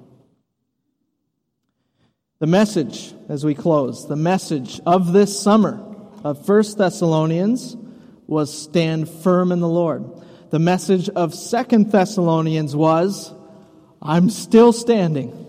The 2.40 2.48
message, 2.48 3.16
as 3.30 3.44
we 3.44 3.56
close, 3.56 4.08
the 4.08 4.16
message 4.16 4.80
of 4.86 5.12
this 5.12 5.40
summer 5.40 5.84
of 6.24 6.46
First 6.46 6.78
Thessalonians 6.78 7.76
was 8.28 8.56
stand 8.56 9.10
firm 9.10 9.52
in 9.52 9.60
the 9.60 9.68
Lord. 9.68 10.06
The 10.52 10.60
message 10.60 11.10
of 11.10 11.34
Second 11.34 11.92
Thessalonians 11.92 12.76
was, 12.76 13.34
I'm 14.04 14.30
still 14.30 14.72
standing. 14.72 15.46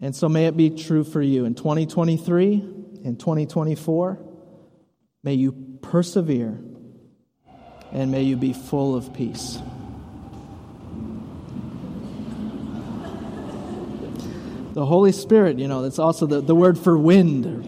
And 0.00 0.16
so 0.16 0.28
may 0.28 0.46
it 0.46 0.56
be 0.56 0.70
true 0.70 1.04
for 1.04 1.22
you 1.22 1.44
in 1.44 1.54
2023 1.54 2.52
in 3.04 3.16
2024. 3.16 4.18
May 5.22 5.34
you 5.34 5.78
persevere 5.80 6.58
and 7.92 8.10
may 8.10 8.22
you 8.22 8.36
be 8.36 8.52
full 8.52 8.96
of 8.96 9.14
peace. 9.14 9.58
The 14.76 14.84
Holy 14.84 15.12
Spirit, 15.12 15.58
you 15.58 15.68
know, 15.68 15.80
that's 15.80 15.98
also 15.98 16.26
the, 16.26 16.42
the 16.42 16.54
word 16.54 16.78
for 16.78 16.98
wind. 16.98 17.64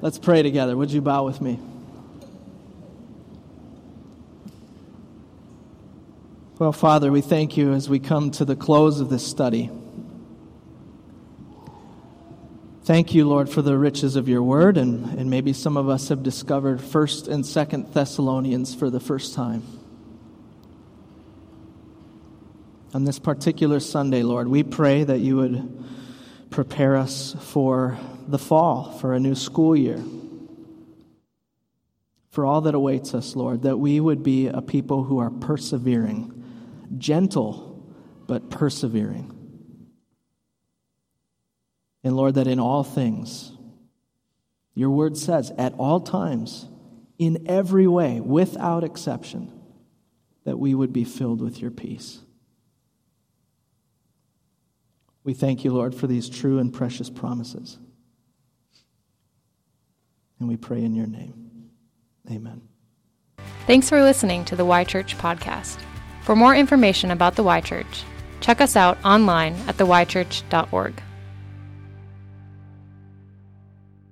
Let's 0.00 0.18
pray 0.18 0.42
together. 0.42 0.74
Would 0.78 0.90
you 0.90 1.02
bow 1.02 1.26
with 1.26 1.42
me? 1.42 1.60
Well, 6.58 6.72
Father, 6.72 7.12
we 7.12 7.20
thank 7.20 7.58
you 7.58 7.74
as 7.74 7.90
we 7.90 7.98
come 7.98 8.30
to 8.30 8.46
the 8.46 8.56
close 8.56 9.00
of 9.00 9.10
this 9.10 9.26
study. 9.26 9.70
Thank 12.84 13.12
you, 13.12 13.28
Lord, 13.28 13.50
for 13.50 13.60
the 13.60 13.76
riches 13.76 14.16
of 14.16 14.26
your 14.26 14.42
word, 14.42 14.78
and, 14.78 15.18
and 15.18 15.28
maybe 15.28 15.52
some 15.52 15.76
of 15.76 15.90
us 15.90 16.08
have 16.08 16.22
discovered 16.22 16.78
1st 16.78 17.28
and 17.28 17.44
2nd 17.44 17.92
Thessalonians 17.92 18.74
for 18.74 18.88
the 18.88 19.00
first 19.00 19.34
time. 19.34 19.79
On 22.92 23.04
this 23.04 23.20
particular 23.20 23.78
Sunday, 23.78 24.24
Lord, 24.24 24.48
we 24.48 24.64
pray 24.64 25.04
that 25.04 25.20
you 25.20 25.36
would 25.36 25.84
prepare 26.50 26.96
us 26.96 27.36
for 27.38 27.96
the 28.26 28.38
fall, 28.38 28.90
for 28.98 29.14
a 29.14 29.20
new 29.20 29.36
school 29.36 29.76
year, 29.76 30.02
for 32.30 32.44
all 32.44 32.62
that 32.62 32.74
awaits 32.74 33.14
us, 33.14 33.36
Lord, 33.36 33.62
that 33.62 33.76
we 33.76 34.00
would 34.00 34.24
be 34.24 34.48
a 34.48 34.60
people 34.60 35.04
who 35.04 35.20
are 35.20 35.30
persevering 35.30 36.36
gentle, 36.98 37.80
but 38.26 38.50
persevering. 38.50 39.36
And 42.02 42.16
Lord, 42.16 42.34
that 42.34 42.48
in 42.48 42.58
all 42.58 42.82
things, 42.82 43.52
your 44.74 44.90
word 44.90 45.16
says, 45.16 45.52
at 45.56 45.74
all 45.74 46.00
times, 46.00 46.66
in 47.18 47.44
every 47.46 47.86
way, 47.86 48.20
without 48.20 48.82
exception, 48.82 49.52
that 50.44 50.58
we 50.58 50.74
would 50.74 50.92
be 50.92 51.04
filled 51.04 51.40
with 51.40 51.60
your 51.60 51.70
peace. 51.70 52.20
We 55.24 55.34
thank 55.34 55.64
you, 55.64 55.72
Lord, 55.72 55.94
for 55.94 56.06
these 56.06 56.28
true 56.28 56.58
and 56.58 56.72
precious 56.72 57.10
promises. 57.10 57.78
And 60.38 60.48
we 60.48 60.56
pray 60.56 60.82
in 60.82 60.94
your 60.94 61.06
name. 61.06 61.70
Amen. 62.30 62.62
Thanks 63.66 63.88
for 63.88 64.02
listening 64.02 64.44
to 64.46 64.56
the 64.56 64.64
Y 64.64 64.84
Church 64.84 65.16
podcast. 65.18 65.78
For 66.22 66.34
more 66.34 66.56
information 66.56 67.10
about 67.10 67.36
the 67.36 67.42
Y 67.42 67.60
Church, 67.60 68.04
check 68.40 68.60
us 68.60 68.76
out 68.76 68.98
online 69.04 69.54
at 69.68 69.76
theychurch.org. 69.76 71.02